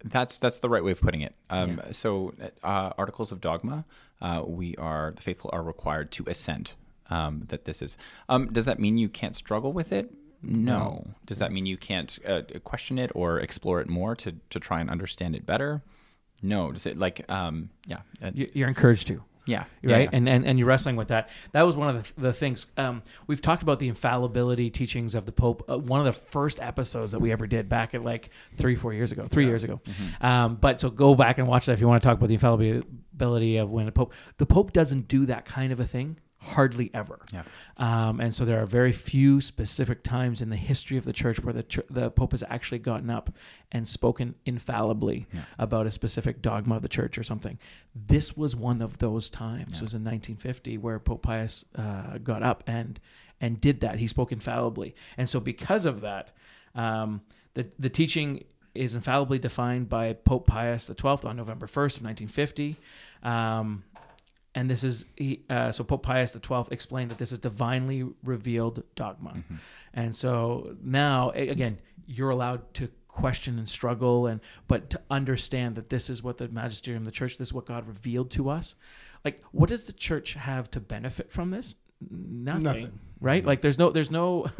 That's 0.04 0.38
that's 0.38 0.60
the 0.60 0.70
right 0.70 0.84
way 0.84 0.92
of 0.92 1.02
putting 1.02 1.22
it. 1.22 1.34
Um, 1.50 1.82
So, 1.92 2.34
uh, 2.64 2.92
articles 2.98 3.32
of 3.32 3.42
dogma, 3.42 3.86
uh, 4.22 4.44
we 4.46 4.76
are 4.76 5.14
the 5.16 5.22
faithful 5.24 5.50
are 5.52 5.64
required 5.64 6.12
to 6.14 6.24
assent 6.28 6.76
um, 7.10 7.44
that 7.48 7.66
this 7.66 7.82
is. 7.82 7.98
Um, 8.30 8.48
does 8.52 8.66
that 8.66 8.80
mean 8.80 8.98
you 8.98 9.10
can't 9.10 9.36
struggle 9.36 9.74
with 9.74 9.92
it? 9.92 10.14
No. 10.42 11.06
Does 11.26 11.40
that 11.40 11.52
mean 11.52 11.66
you 11.66 11.78
can't 11.78 12.20
uh, 12.28 12.42
question 12.64 13.00
it 13.00 13.12
or 13.16 13.40
explore 13.40 13.82
it 13.82 13.90
more 13.90 14.16
to 14.18 14.34
to 14.52 14.60
try 14.60 14.80
and 14.82 14.90
understand 14.90 15.36
it 15.36 15.46
better? 15.46 15.82
No. 16.42 16.72
Does 16.72 16.86
it 16.86 16.98
like 17.00 17.30
um, 17.30 17.70
yeah? 17.88 18.00
uh, 18.22 18.32
You- 18.34 18.52
you're 18.54 18.68
encouraged 18.68 19.08
to. 19.08 19.24
Yeah. 19.48 19.66
right? 19.84 20.02
Yeah. 20.04 20.10
And, 20.12 20.28
and 20.28 20.44
and 20.46 20.58
you're 20.58 20.68
wrestling 20.68 20.96
with 20.96 21.10
that. 21.10 21.30
That 21.52 21.64
was 21.64 21.78
one 21.78 21.96
of 21.96 22.14
the, 22.16 22.22
the 22.22 22.34
things 22.34 22.66
um, 22.78 23.04
we've 23.28 23.42
talked 23.44 23.62
about 23.62 23.78
the 23.78 23.88
infallibility 23.88 24.72
teachings 24.72 25.14
of 25.14 25.28
the 25.28 25.32
Pope. 25.32 25.64
Uh, 25.70 25.78
one 25.78 26.00
of 26.00 26.06
the 26.08 26.14
first 26.14 26.60
episodes 26.60 27.12
that 27.12 27.20
we 27.20 27.32
ever 27.32 27.46
did 27.46 27.70
back 27.70 27.94
at 27.94 28.04
like 28.04 28.32
three, 28.56 28.76
four 28.76 28.92
years 28.92 29.12
ago, 29.12 29.28
three 29.30 29.46
years 29.46 29.64
ago. 29.64 29.82
Mm-hmm. 29.86 30.26
Um, 30.26 30.56
but 30.56 30.80
so 30.80 30.90
go 30.90 31.14
back 31.14 31.38
and 31.38 31.48
watch 31.48 31.68
that 31.68 31.74
if 31.74 31.80
you 31.80 31.88
want 31.88 32.02
to 32.02 32.08
talk 32.10 32.18
about 32.18 32.28
the 32.28 32.34
infallibility 32.34 33.58
of 33.58 33.70
when 33.70 33.86
the 33.86 33.92
Pope. 33.92 34.14
The 34.38 34.48
Pope 34.48 34.74
doesn't 34.74 35.08
do 35.08 35.28
that 35.28 35.46
kind 35.46 35.72
of 35.72 35.80
a 35.80 35.86
thing 35.86 36.18
hardly 36.46 36.92
ever. 36.94 37.20
Yeah. 37.34 37.44
Um, 37.78 38.20
and 38.20 38.34
so 38.34 38.46
there 38.46 38.62
are 38.62 38.66
very 38.66 38.92
few 38.92 39.42
specific 39.42 40.04
times 40.04 40.42
in 40.42 40.50
the 40.50 40.56
history 40.56 40.98
of 40.98 41.04
the 41.06 41.14
church 41.14 41.40
where 41.44 41.54
the 41.54 41.64
chur- 41.64 41.84
the 41.90 42.12
Pope 42.12 42.32
has 42.32 42.44
actually 42.48 42.80
gotten 42.80 43.10
up 43.10 43.32
and 43.72 43.88
spoken 43.88 44.36
infallibly 44.46 45.28
Yeah. 45.34 45.42
about 45.60 45.88
a 45.88 45.92
specific 45.92 46.42
dogma 46.42 46.76
of 46.76 46.82
the 46.82 46.88
church 46.90 47.18
or 47.18 47.24
something. 47.24 47.58
This 47.96 48.38
was 48.38 48.56
one 48.56 48.82
of 48.82 49.00
those 49.00 49.30
times. 49.30 49.78
It 49.78 49.82
was 49.84 49.94
in 49.94 50.04
1950 50.04 50.78
where 50.78 51.00
Pope 51.00 51.24
Pius 51.24 51.66
uh, 51.76 52.18
got 52.20 52.44
up 52.44 52.64
and 52.68 53.00
and 53.42 53.60
did 53.60 53.82
that. 53.82 54.00
He 54.00 54.08
spoke 54.08 54.32
infallibly, 54.32 54.96
and 55.18 55.30
so 55.30 55.40
because 55.42 55.86
of 55.86 56.02
that, 56.02 56.32
um, 56.74 57.22
the 57.54 57.66
the 57.80 57.90
teaching 57.90 58.46
is 58.74 58.94
infallibly 58.96 59.40
defined 59.40 59.88
by 59.90 60.14
Pope 60.14 60.46
Pius 60.48 60.88
XII 60.88 61.08
on 61.28 61.38
November 61.38 61.66
1st 61.66 61.98
of 61.98 62.04
1950. 62.04 62.76
Um, 63.24 63.84
and 64.56 64.70
this 64.70 64.84
is 64.84 65.06
he, 65.16 65.44
uh, 65.50 65.72
so 65.72 65.84
Pope 65.84 66.02
Pius 66.04 66.32
XII 66.34 66.64
explained 66.72 67.12
that 67.12 67.18
this 67.20 67.32
is 67.32 67.40
divinely 67.40 68.06
revealed 68.24 68.84
dogma, 68.96 69.32
Mm-hmm. 69.36 69.56
and 69.94 70.16
so 70.16 70.76
now 70.82 71.30
again 71.32 71.78
you're 72.08 72.30
allowed 72.32 72.74
to 72.76 72.88
question 73.08 73.58
and 73.60 73.68
struggle 73.70 74.28
and 74.28 74.42
but 74.68 74.90
to 74.90 75.00
understand 75.10 75.76
that 75.76 75.90
this 75.90 76.10
is 76.10 76.22
what 76.22 76.38
the 76.38 76.48
magisterium 76.50 77.04
of 77.04 77.06
the 77.06 77.12
church 77.12 77.38
this 77.38 77.48
is 77.50 77.54
what 77.54 77.66
God 77.66 77.88
revealed 77.88 78.30
to 78.32 78.50
us. 78.50 78.76
Like, 79.24 79.42
what 79.52 79.70
does 79.70 79.86
the 79.86 79.94
church 79.94 80.34
have 80.34 80.70
to 80.72 80.80
benefit 80.80 81.32
from 81.32 81.50
this? 81.50 81.76
Nothing, 82.12 82.64
Nothing. 82.64 83.00
right? 83.20 83.44
Like, 83.44 83.62
there's 83.62 83.80
no, 83.80 83.90
there's 83.90 84.12
no. 84.12 84.46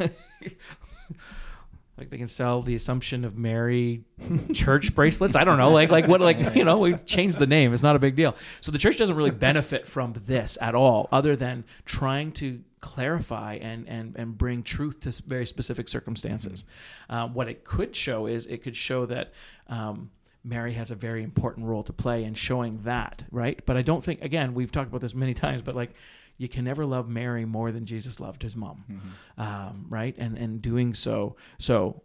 Like 1.98 2.10
they 2.10 2.18
can 2.18 2.28
sell 2.28 2.62
the 2.62 2.74
Assumption 2.74 3.24
of 3.24 3.38
Mary 3.38 4.04
church 4.52 4.94
bracelets. 4.94 5.34
I 5.34 5.44
don't 5.44 5.56
know. 5.56 5.70
Like 5.70 5.90
like 5.90 6.06
what 6.06 6.20
like 6.20 6.54
you 6.54 6.64
know, 6.64 6.78
we 6.78 6.94
changed 6.94 7.38
the 7.38 7.46
name. 7.46 7.72
It's 7.72 7.82
not 7.82 7.96
a 7.96 7.98
big 7.98 8.16
deal. 8.16 8.36
So 8.60 8.70
the 8.70 8.78
church 8.78 8.98
doesn't 8.98 9.16
really 9.16 9.30
benefit 9.30 9.86
from 9.86 10.14
this 10.26 10.58
at 10.60 10.74
all, 10.74 11.08
other 11.10 11.36
than 11.36 11.64
trying 11.86 12.32
to 12.32 12.60
clarify 12.80 13.54
and 13.54 13.88
and 13.88 14.14
and 14.16 14.36
bring 14.36 14.62
truth 14.62 15.00
to 15.00 15.22
very 15.26 15.46
specific 15.46 15.88
circumstances. 15.88 16.64
Um, 17.08 17.32
what 17.32 17.48
it 17.48 17.64
could 17.64 17.96
show 17.96 18.26
is 18.26 18.46
it 18.46 18.62
could 18.62 18.76
show 18.76 19.06
that 19.06 19.32
um, 19.68 20.10
Mary 20.44 20.74
has 20.74 20.90
a 20.90 20.94
very 20.94 21.22
important 21.22 21.66
role 21.66 21.82
to 21.82 21.92
play 21.92 22.24
in 22.24 22.34
showing 22.34 22.78
that, 22.84 23.24
right? 23.30 23.58
But 23.64 23.76
I 23.78 23.82
don't 23.82 24.04
think 24.04 24.22
again 24.22 24.52
we've 24.54 24.70
talked 24.70 24.88
about 24.88 25.00
this 25.00 25.14
many 25.14 25.34
times, 25.34 25.62
but 25.62 25.74
like 25.74 25.94
you 26.38 26.48
can 26.48 26.64
never 26.64 26.84
love 26.84 27.08
Mary 27.08 27.44
more 27.44 27.72
than 27.72 27.86
Jesus 27.86 28.20
loved 28.20 28.42
his 28.42 28.56
mom, 28.56 28.84
mm-hmm. 28.90 29.40
um, 29.40 29.86
right? 29.88 30.14
And 30.18 30.36
and 30.36 30.60
doing 30.60 30.94
so, 30.94 31.36
so 31.58 32.02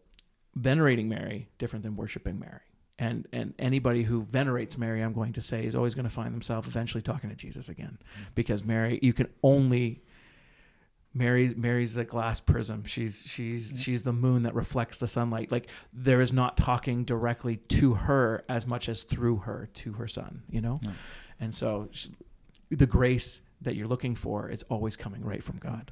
venerating 0.56 1.10
Mary 1.10 1.50
different 1.58 1.84
than 1.84 1.96
worshiping 1.96 2.40
Mary. 2.40 2.62
And 3.00 3.28
and 3.34 3.54
anybody 3.58 4.04
who 4.04 4.24
venerates 4.24 4.78
Mary, 4.78 5.02
I'm 5.02 5.14
going 5.14 5.34
to 5.34 5.42
say, 5.42 5.66
is 5.66 5.76
always 5.76 5.96
going 5.96 6.06
to 6.08 6.14
find 6.14 6.34
themselves 6.34 6.68
eventually 6.68 7.02
talking 7.02 7.30
to 7.30 7.36
Jesus 7.36 7.70
again, 7.70 7.98
mm-hmm. 8.00 8.24
because 8.36 8.64
Mary, 8.64 9.00
you 9.02 9.14
can 9.14 9.28
only 9.44 10.04
Mary 11.14 11.54
Mary's 11.56 11.94
the 11.94 12.06
glass 12.06 12.40
prism. 12.40 12.86
She's 12.86 13.24
she's 13.26 13.70
mm-hmm. 13.70 13.78
she's 13.78 14.04
the 14.04 14.14
moon 14.14 14.44
that 14.44 14.56
reflects 14.56 15.00
the 15.00 15.08
sunlight. 15.08 15.52
Like 15.52 15.70
there 15.92 16.22
is 16.22 16.32
not 16.32 16.58
talking 16.58 17.04
directly 17.04 17.58
to 17.58 17.96
her 17.96 18.46
as 18.48 18.66
much 18.66 18.88
as 18.88 19.04
through 19.04 19.38
her 19.38 19.70
to 19.74 19.94
her 19.94 20.08
son. 20.08 20.44
You 20.50 20.62
know, 20.62 20.80
and 21.40 21.54
so 21.54 21.90
sh- 21.92 22.08
the 22.70 22.86
grace 22.86 23.42
that 23.62 23.76
you're 23.76 23.88
looking 23.88 24.16
for 24.16 24.50
is 24.50 24.64
always 24.64 24.96
coming 24.96 25.24
right 25.24 25.44
from 25.44 25.58
God. 25.58 25.92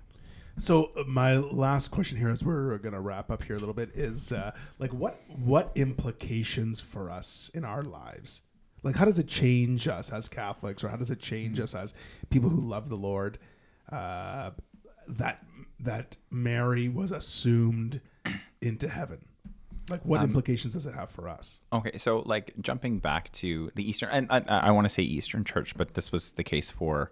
So 0.58 0.92
uh, 0.98 1.04
my 1.08 1.38
last 1.38 1.90
question 1.90 2.18
here, 2.18 2.30
as 2.30 2.44
we're 2.44 2.78
going 2.80 2.94
to 2.94 3.00
wrap 3.00 3.32
up 3.32 3.44
here 3.44 3.56
a 3.56 3.60
little 3.60 3.74
bit, 3.74 3.92
is 3.94 4.32
uh, 4.32 4.52
like 4.78 4.92
what 4.92 5.22
what 5.28 5.72
implications 5.76 6.82
for 6.82 7.10
us 7.10 7.50
in 7.54 7.64
our 7.64 7.82
lives? 7.84 8.44
Like, 8.84 8.96
how 8.96 9.06
does 9.06 9.20
it 9.20 9.28
change 9.28 9.88
us 9.88 10.12
as 10.12 10.30
Catholics, 10.30 10.84
or 10.84 10.90
how 10.90 10.96
does 10.96 11.12
it 11.12 11.20
change 11.20 11.60
us 11.60 11.76
as 11.76 11.94
people 12.30 12.50
who 12.50 12.62
love 12.62 12.90
the 12.90 12.96
Lord? 12.96 13.38
Uh, 13.92 14.52
that 15.08 15.44
that 15.80 16.18
Mary 16.30 16.90
was 16.90 17.12
assumed 17.12 18.02
into 18.62 18.90
heaven. 18.90 19.26
Like, 19.90 20.06
what 20.06 20.22
implications 20.22 20.74
does 20.74 20.86
it 20.86 20.94
have 20.94 21.10
for 21.10 21.28
us? 21.28 21.62
Okay, 21.74 21.98
so 21.98 22.20
like 22.26 22.54
jumping 22.62 23.00
back 23.00 23.32
to 23.34 23.72
the 23.76 23.88
Eastern, 23.88 24.10
and 24.10 24.28
I, 24.30 24.44
I 24.48 24.72
want 24.72 24.86
to 24.86 24.90
say 24.90 25.02
Eastern 25.04 25.44
Church, 25.44 25.76
but 25.76 25.96
this 25.96 26.12
was 26.12 26.34
the 26.34 26.44
case 26.44 26.70
for 26.70 27.12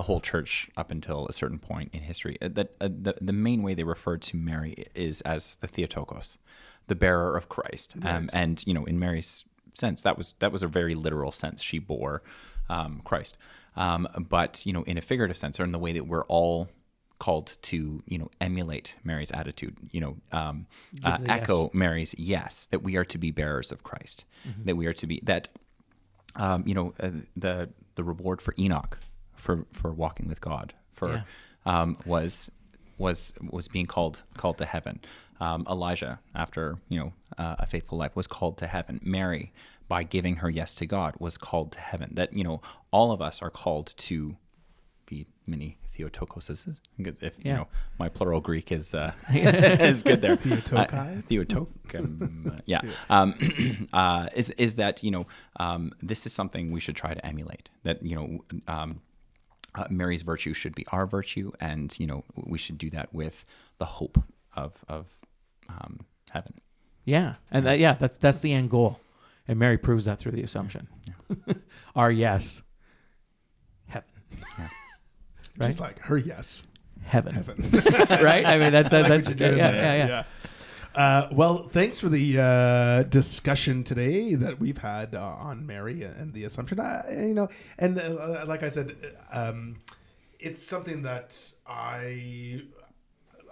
the 0.00 0.04
whole 0.04 0.20
church 0.20 0.70
up 0.78 0.90
until 0.90 1.26
a 1.26 1.32
certain 1.34 1.58
point 1.58 1.90
in 1.92 2.00
history. 2.00 2.38
Uh, 2.40 2.48
That 2.48 2.74
uh, 2.80 2.88
the 2.88 3.16
the 3.20 3.34
main 3.34 3.62
way 3.62 3.74
they 3.74 3.84
referred 3.84 4.22
to 4.22 4.36
Mary 4.38 4.86
is 4.94 5.20
as 5.34 5.56
the 5.56 5.66
Theotokos, 5.66 6.38
the 6.86 6.94
bearer 6.94 7.36
of 7.36 7.50
Christ, 7.50 7.96
um, 8.02 8.30
and 8.32 8.66
you 8.66 8.72
know, 8.72 8.86
in 8.86 8.98
Mary's 8.98 9.44
sense, 9.74 10.00
that 10.00 10.16
was 10.16 10.32
that 10.38 10.52
was 10.52 10.62
a 10.62 10.68
very 10.68 10.94
literal 10.94 11.32
sense. 11.32 11.62
She 11.62 11.78
bore 11.78 12.22
um, 12.70 13.02
Christ, 13.04 13.36
um, 13.76 14.08
but 14.16 14.64
you 14.64 14.72
know, 14.72 14.84
in 14.84 14.96
a 14.96 15.02
figurative 15.02 15.36
sense, 15.36 15.60
or 15.60 15.64
in 15.64 15.72
the 15.72 15.78
way 15.78 15.92
that 15.92 16.06
we're 16.06 16.24
all 16.28 16.70
called 17.18 17.58
to 17.60 18.02
you 18.06 18.16
know 18.16 18.30
emulate 18.40 18.96
Mary's 19.04 19.30
attitude, 19.32 19.76
you 19.90 20.00
know, 20.00 20.16
um, 20.32 20.66
uh, 21.04 21.18
the 21.18 21.26
yes. 21.26 21.40
echo 21.42 21.70
Mary's 21.74 22.14
yes 22.16 22.68
that 22.70 22.82
we 22.82 22.96
are 22.96 23.04
to 23.04 23.18
be 23.18 23.30
bearers 23.32 23.70
of 23.70 23.82
Christ, 23.82 24.24
that 24.64 24.76
we 24.76 24.86
are 24.86 24.94
to 24.94 25.06
be 25.06 25.20
that 25.24 25.50
um, 26.36 26.62
you 26.66 26.74
know 26.74 26.94
uh, 27.00 27.10
the 27.36 27.68
the 27.96 28.02
reward 28.02 28.40
for 28.40 28.54
Enoch 28.58 28.96
for 29.40 29.66
for 29.72 29.90
walking 29.92 30.28
with 30.28 30.40
God 30.40 30.74
for 30.92 31.24
um, 31.66 31.96
was 32.06 32.50
was 32.98 33.32
was 33.50 33.68
being 33.68 33.86
called 33.86 34.22
called 34.36 34.58
to 34.58 34.64
heaven. 34.66 35.00
Um, 35.40 35.66
Elijah, 35.70 36.20
after 36.34 36.76
you 36.88 36.98
know 37.00 37.12
uh, 37.38 37.56
a 37.58 37.66
faithful 37.66 37.96
life, 37.98 38.14
was 38.14 38.26
called 38.26 38.58
to 38.58 38.66
heaven. 38.66 39.00
Mary, 39.02 39.52
by 39.88 40.02
giving 40.02 40.36
her 40.36 40.50
yes 40.50 40.74
to 40.76 40.86
God, 40.86 41.14
was 41.18 41.38
called 41.38 41.72
to 41.72 41.80
heaven. 41.80 42.10
That 42.14 42.32
you 42.34 42.44
know 42.44 42.60
all 42.90 43.10
of 43.12 43.22
us 43.22 43.40
are 43.42 43.50
called 43.50 43.94
to 43.96 44.36
be 45.06 45.26
many 45.46 45.78
Theotokoses. 45.96 46.76
If 46.98 47.20
Yeah. 47.20 47.28
you 47.38 47.52
know 47.54 47.68
my 47.98 48.08
plural 48.10 48.40
Greek 48.42 48.70
is 48.70 48.94
uh, 48.94 49.12
is 49.32 50.02
good 50.02 50.20
there. 50.20 50.36
Theotokai? 50.44 51.18
Uh, 51.18 51.22
Theotokum. 51.22 52.60
yeah. 52.66 52.82
Um, 53.08 53.34
uh, 53.94 54.28
is 54.34 54.50
is 54.58 54.74
that 54.74 55.02
you 55.02 55.10
know 55.10 55.26
um, 55.58 55.92
this 56.02 56.26
is 56.26 56.32
something 56.34 56.70
we 56.70 56.80
should 56.80 56.96
try 56.96 57.14
to 57.14 57.24
emulate. 57.26 57.70
That 57.84 58.02
you 58.04 58.14
know. 58.16 58.44
Um, 58.68 59.00
uh, 59.74 59.86
Mary's 59.90 60.22
virtue 60.22 60.52
should 60.52 60.74
be 60.74 60.86
our 60.92 61.06
virtue, 61.06 61.52
and 61.60 61.96
you 61.98 62.06
know 62.06 62.24
we 62.34 62.58
should 62.58 62.78
do 62.78 62.90
that 62.90 63.12
with 63.12 63.44
the 63.78 63.84
hope 63.84 64.18
of 64.54 64.84
of 64.88 65.06
um, 65.68 66.00
heaven. 66.30 66.60
Yeah, 67.04 67.34
and 67.50 67.66
that, 67.66 67.78
yeah, 67.78 67.94
that's 67.94 68.16
that's 68.16 68.40
the 68.40 68.52
end 68.52 68.70
goal, 68.70 69.00
and 69.48 69.58
Mary 69.58 69.78
proves 69.78 70.04
that 70.04 70.18
through 70.18 70.32
the 70.32 70.42
Assumption. 70.42 70.88
Our 71.96 72.10
yes, 72.10 72.62
heaven, 73.86 74.10
right? 75.58 75.68
Just 75.68 75.80
like 75.80 75.98
her 76.00 76.18
yes, 76.18 76.62
heaven, 77.04 77.34
heaven. 77.34 77.70
right? 78.22 78.44
I 78.44 78.58
mean, 78.58 78.72
that's 78.72 78.90
that, 78.90 79.02
like 79.02 79.08
that's 79.08 79.28
what 79.28 79.40
you're 79.40 79.56
yeah, 79.56 79.72
yeah, 79.72 80.06
yeah, 80.06 80.24
Uh, 80.94 81.28
well, 81.30 81.68
thanks 81.68 82.00
for 82.00 82.08
the 82.08 82.38
uh, 82.38 83.02
discussion 83.04 83.84
today 83.84 84.34
that 84.34 84.58
we've 84.58 84.78
had 84.78 85.14
uh, 85.14 85.20
on 85.20 85.64
Mary 85.66 86.02
and 86.02 86.32
the 86.32 86.44
Assumption. 86.44 86.80
Uh, 86.80 87.02
you 87.10 87.34
know, 87.34 87.48
and 87.78 87.98
uh, 87.98 88.44
like 88.46 88.62
I 88.62 88.68
said, 88.68 88.96
um, 89.30 89.76
it's 90.38 90.62
something 90.62 91.02
that 91.02 91.40
I, 91.66 92.62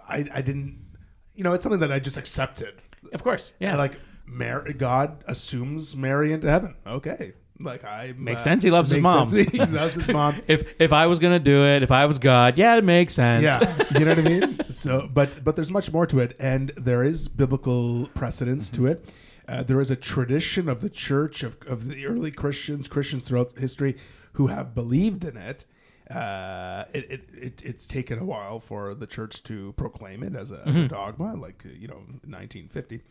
I, 0.07 0.25
I 0.33 0.41
didn't, 0.41 0.85
you 1.33 1.43
know, 1.43 1.53
it's 1.53 1.63
something 1.63 1.79
that 1.79 1.91
I 1.91 1.99
just 1.99 2.17
accepted. 2.17 2.81
Of 3.13 3.23
course, 3.23 3.53
yeah. 3.59 3.77
like 3.77 3.99
Mary, 4.25 4.73
God 4.73 5.23
assumes 5.25 5.95
Mary 5.95 6.33
into 6.33 6.49
heaven. 6.49 6.75
Okay, 6.85 7.33
like 7.59 7.83
I 7.83 8.13
Makes 8.17 8.43
sense. 8.43 8.63
He 8.63 8.71
loves 8.71 8.91
his 8.91 9.01
mom. 9.01 9.27
sense. 9.29 9.49
He 9.49 9.59
loves 9.59 9.93
his 9.95 10.07
mom. 10.07 10.41
if 10.47 10.73
if 10.79 10.93
I 10.93 11.07
was 11.07 11.19
gonna 11.19 11.39
do 11.39 11.65
it, 11.65 11.83
if 11.83 11.91
I 11.91 12.05
was 12.05 12.17
God, 12.19 12.57
yeah, 12.57 12.75
it 12.77 12.83
makes 12.83 13.13
sense. 13.13 13.43
Yeah, 13.43 13.85
you 13.99 14.05
know 14.05 14.11
what 14.11 14.19
I 14.19 14.21
mean. 14.21 14.59
So, 14.69 15.09
but 15.13 15.43
but 15.43 15.55
there's 15.55 15.71
much 15.71 15.91
more 15.91 16.05
to 16.07 16.19
it, 16.19 16.35
and 16.39 16.71
there 16.77 17.03
is 17.03 17.27
biblical 17.27 18.07
precedence 18.13 18.69
to 18.71 18.87
it. 18.87 19.13
Uh, 19.47 19.63
there 19.63 19.81
is 19.81 19.89
a 19.91 19.95
tradition 19.95 20.69
of 20.69 20.81
the 20.81 20.89
church 20.89 21.43
of 21.43 21.57
of 21.67 21.87
the 21.89 22.05
early 22.05 22.31
Christians, 22.31 22.87
Christians 22.87 23.27
throughout 23.27 23.57
history, 23.57 23.97
who 24.33 24.47
have 24.47 24.73
believed 24.73 25.25
in 25.25 25.37
it. 25.37 25.65
Uh, 26.09 26.85
it, 26.91 27.11
it, 27.11 27.29
it 27.33 27.61
it's 27.63 27.85
taken 27.85 28.17
a 28.17 28.25
while 28.25 28.59
for 28.59 28.95
the 28.95 29.05
church 29.05 29.43
to 29.43 29.73
proclaim 29.73 30.23
it 30.23 30.35
as 30.35 30.49
a, 30.51 30.63
as 30.65 30.75
a 30.75 30.87
dogma, 30.87 31.35
like 31.35 31.63
uh, 31.65 31.69
you 31.69 31.87
know, 31.87 31.97
1950. 32.25 33.01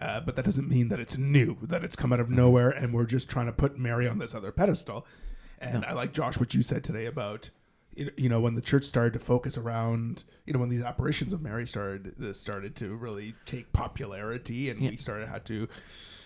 Uh, 0.00 0.20
but 0.20 0.36
that 0.36 0.44
doesn't 0.44 0.68
mean 0.68 0.88
that 0.88 1.00
it's 1.00 1.18
new, 1.18 1.56
that 1.62 1.82
it's 1.82 1.96
come 1.96 2.12
out 2.12 2.20
of 2.20 2.30
nowhere, 2.30 2.70
and 2.70 2.94
we're 2.94 3.06
just 3.06 3.28
trying 3.28 3.46
to 3.46 3.52
put 3.52 3.76
Mary 3.76 4.06
on 4.06 4.18
this 4.18 4.34
other 4.34 4.52
pedestal. 4.52 5.04
And 5.60 5.84
I 5.84 5.92
like 5.94 6.12
Josh 6.12 6.38
what 6.38 6.54
you 6.54 6.62
said 6.62 6.84
today 6.84 7.06
about 7.06 7.50
you 8.16 8.28
know 8.28 8.40
when 8.40 8.54
the 8.54 8.60
church 8.60 8.84
started 8.84 9.12
to 9.12 9.20
focus 9.20 9.56
around 9.56 10.24
you 10.46 10.52
know 10.52 10.58
when 10.58 10.68
these 10.68 10.82
apparitions 10.82 11.32
of 11.32 11.40
Mary 11.40 11.64
started 11.64 12.12
uh, 12.20 12.32
started 12.32 12.74
to 12.74 12.92
really 12.94 13.36
take 13.46 13.72
popularity 13.72 14.68
and 14.68 14.80
we 14.80 14.96
started 14.96 15.28
had 15.28 15.44
to 15.44 15.68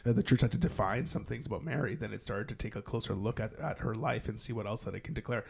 uh, 0.07 0.13
the 0.13 0.23
church 0.23 0.41
had 0.41 0.53
to 0.53 0.59
define 0.59 1.07
some 1.07 1.25
things 1.25 1.47
about 1.47 1.65
Mary, 1.65 1.95
then 1.95 2.13
it 2.13 2.23
started 2.23 2.49
to 2.49 2.55
take 2.55 2.77
a 2.77 2.83
closer 2.83 3.15
look 3.15 3.41
at, 3.41 3.59
at 3.59 3.79
her 3.81 3.95
life 3.95 4.29
and 4.29 4.39
see 4.39 4.53
what 4.53 4.67
else 4.67 4.85
that 4.85 4.95
it 4.95 5.05
can 5.05 5.15
declare. 5.15 5.45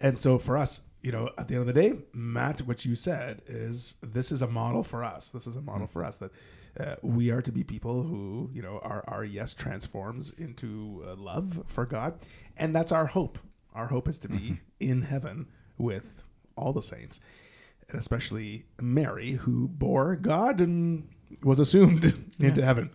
And 0.00 0.18
so 0.18 0.38
for 0.38 0.56
us, 0.56 0.82
you 1.02 1.12
know, 1.12 1.30
at 1.38 1.48
the 1.48 1.54
end 1.54 1.68
of 1.68 1.74
the 1.74 1.80
day, 1.80 1.94
Matt, 2.12 2.62
what 2.62 2.84
you 2.84 2.94
said 2.94 3.42
is 3.46 3.94
this 4.02 4.32
is 4.32 4.42
a 4.42 4.48
model 4.48 4.82
for 4.82 5.04
us. 5.04 5.30
This 5.30 5.46
is 5.46 5.56
a 5.56 5.60
model 5.60 5.86
for 5.86 6.04
us 6.04 6.16
that 6.16 6.32
uh, 6.78 6.96
we 7.02 7.30
are 7.30 7.42
to 7.42 7.52
be 7.52 7.64
people 7.64 8.02
who, 8.02 8.50
you 8.52 8.62
know, 8.62 8.80
our, 8.82 9.04
our 9.06 9.24
yes 9.24 9.54
transforms 9.54 10.32
into 10.32 11.04
uh, 11.06 11.14
love 11.14 11.62
for 11.66 11.86
God. 11.86 12.18
And 12.56 12.74
that's 12.74 12.92
our 12.92 13.06
hope. 13.06 13.38
Our 13.74 13.86
hope 13.86 14.08
is 14.08 14.18
to 14.20 14.28
be 14.28 14.60
in 14.80 15.02
heaven 15.02 15.46
with 15.76 16.22
all 16.56 16.72
the 16.72 16.82
saints, 16.82 17.20
and 17.88 17.98
especially 17.98 18.66
Mary, 18.80 19.32
who 19.32 19.68
bore 19.68 20.16
God 20.16 20.60
and 20.60 21.08
was 21.44 21.60
assumed 21.60 22.26
into 22.40 22.64
heaven. 22.64 22.90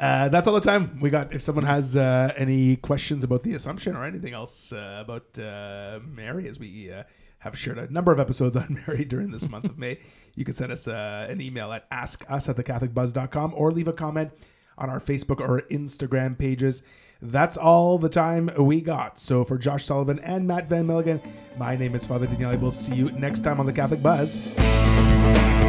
Uh, 0.00 0.30
that's 0.30 0.46
all 0.46 0.54
the 0.54 0.60
time 0.60 0.98
we 0.98 1.10
got. 1.10 1.32
If 1.32 1.42
someone 1.42 1.66
has 1.66 1.94
uh, 1.94 2.32
any 2.34 2.76
questions 2.76 3.22
about 3.22 3.42
the 3.42 3.52
Assumption 3.52 3.94
or 3.94 4.04
anything 4.04 4.32
else 4.32 4.72
uh, 4.72 5.02
about 5.04 5.38
uh, 5.38 6.00
Mary, 6.08 6.48
as 6.48 6.58
we 6.58 6.90
uh, 6.90 7.02
have 7.40 7.58
shared 7.58 7.78
a 7.78 7.92
number 7.92 8.10
of 8.10 8.18
episodes 8.18 8.56
on 8.56 8.82
Mary 8.86 9.04
during 9.04 9.30
this 9.30 9.46
month 9.46 9.66
of 9.66 9.78
May, 9.78 9.98
you 10.34 10.44
can 10.46 10.54
send 10.54 10.72
us 10.72 10.88
uh, 10.88 11.26
an 11.28 11.42
email 11.42 11.70
at 11.70 11.88
askus 11.90 12.48
at 12.48 12.56
thecatholicbuzz.com 12.56 13.52
or 13.54 13.70
leave 13.72 13.88
a 13.88 13.92
comment 13.92 14.32
on 14.78 14.88
our 14.88 15.00
Facebook 15.00 15.38
or 15.38 15.62
Instagram 15.70 16.38
pages. 16.38 16.82
That's 17.20 17.58
all 17.58 17.98
the 17.98 18.08
time 18.08 18.50
we 18.56 18.80
got. 18.80 19.18
So 19.18 19.44
for 19.44 19.58
Josh 19.58 19.84
Sullivan 19.84 20.18
and 20.20 20.46
Mat 20.46 20.70
Van 20.70 20.86
Milligan, 20.86 21.20
my 21.58 21.76
name 21.76 21.94
is 21.94 22.06
Father 22.06 22.26
Daniele. 22.26 22.56
We'll 22.56 22.70
see 22.70 22.94
you 22.94 23.12
next 23.12 23.40
time 23.40 23.60
on 23.60 23.66
the 23.66 23.72
Catholic 23.74 24.02
Buzz. 24.02 25.59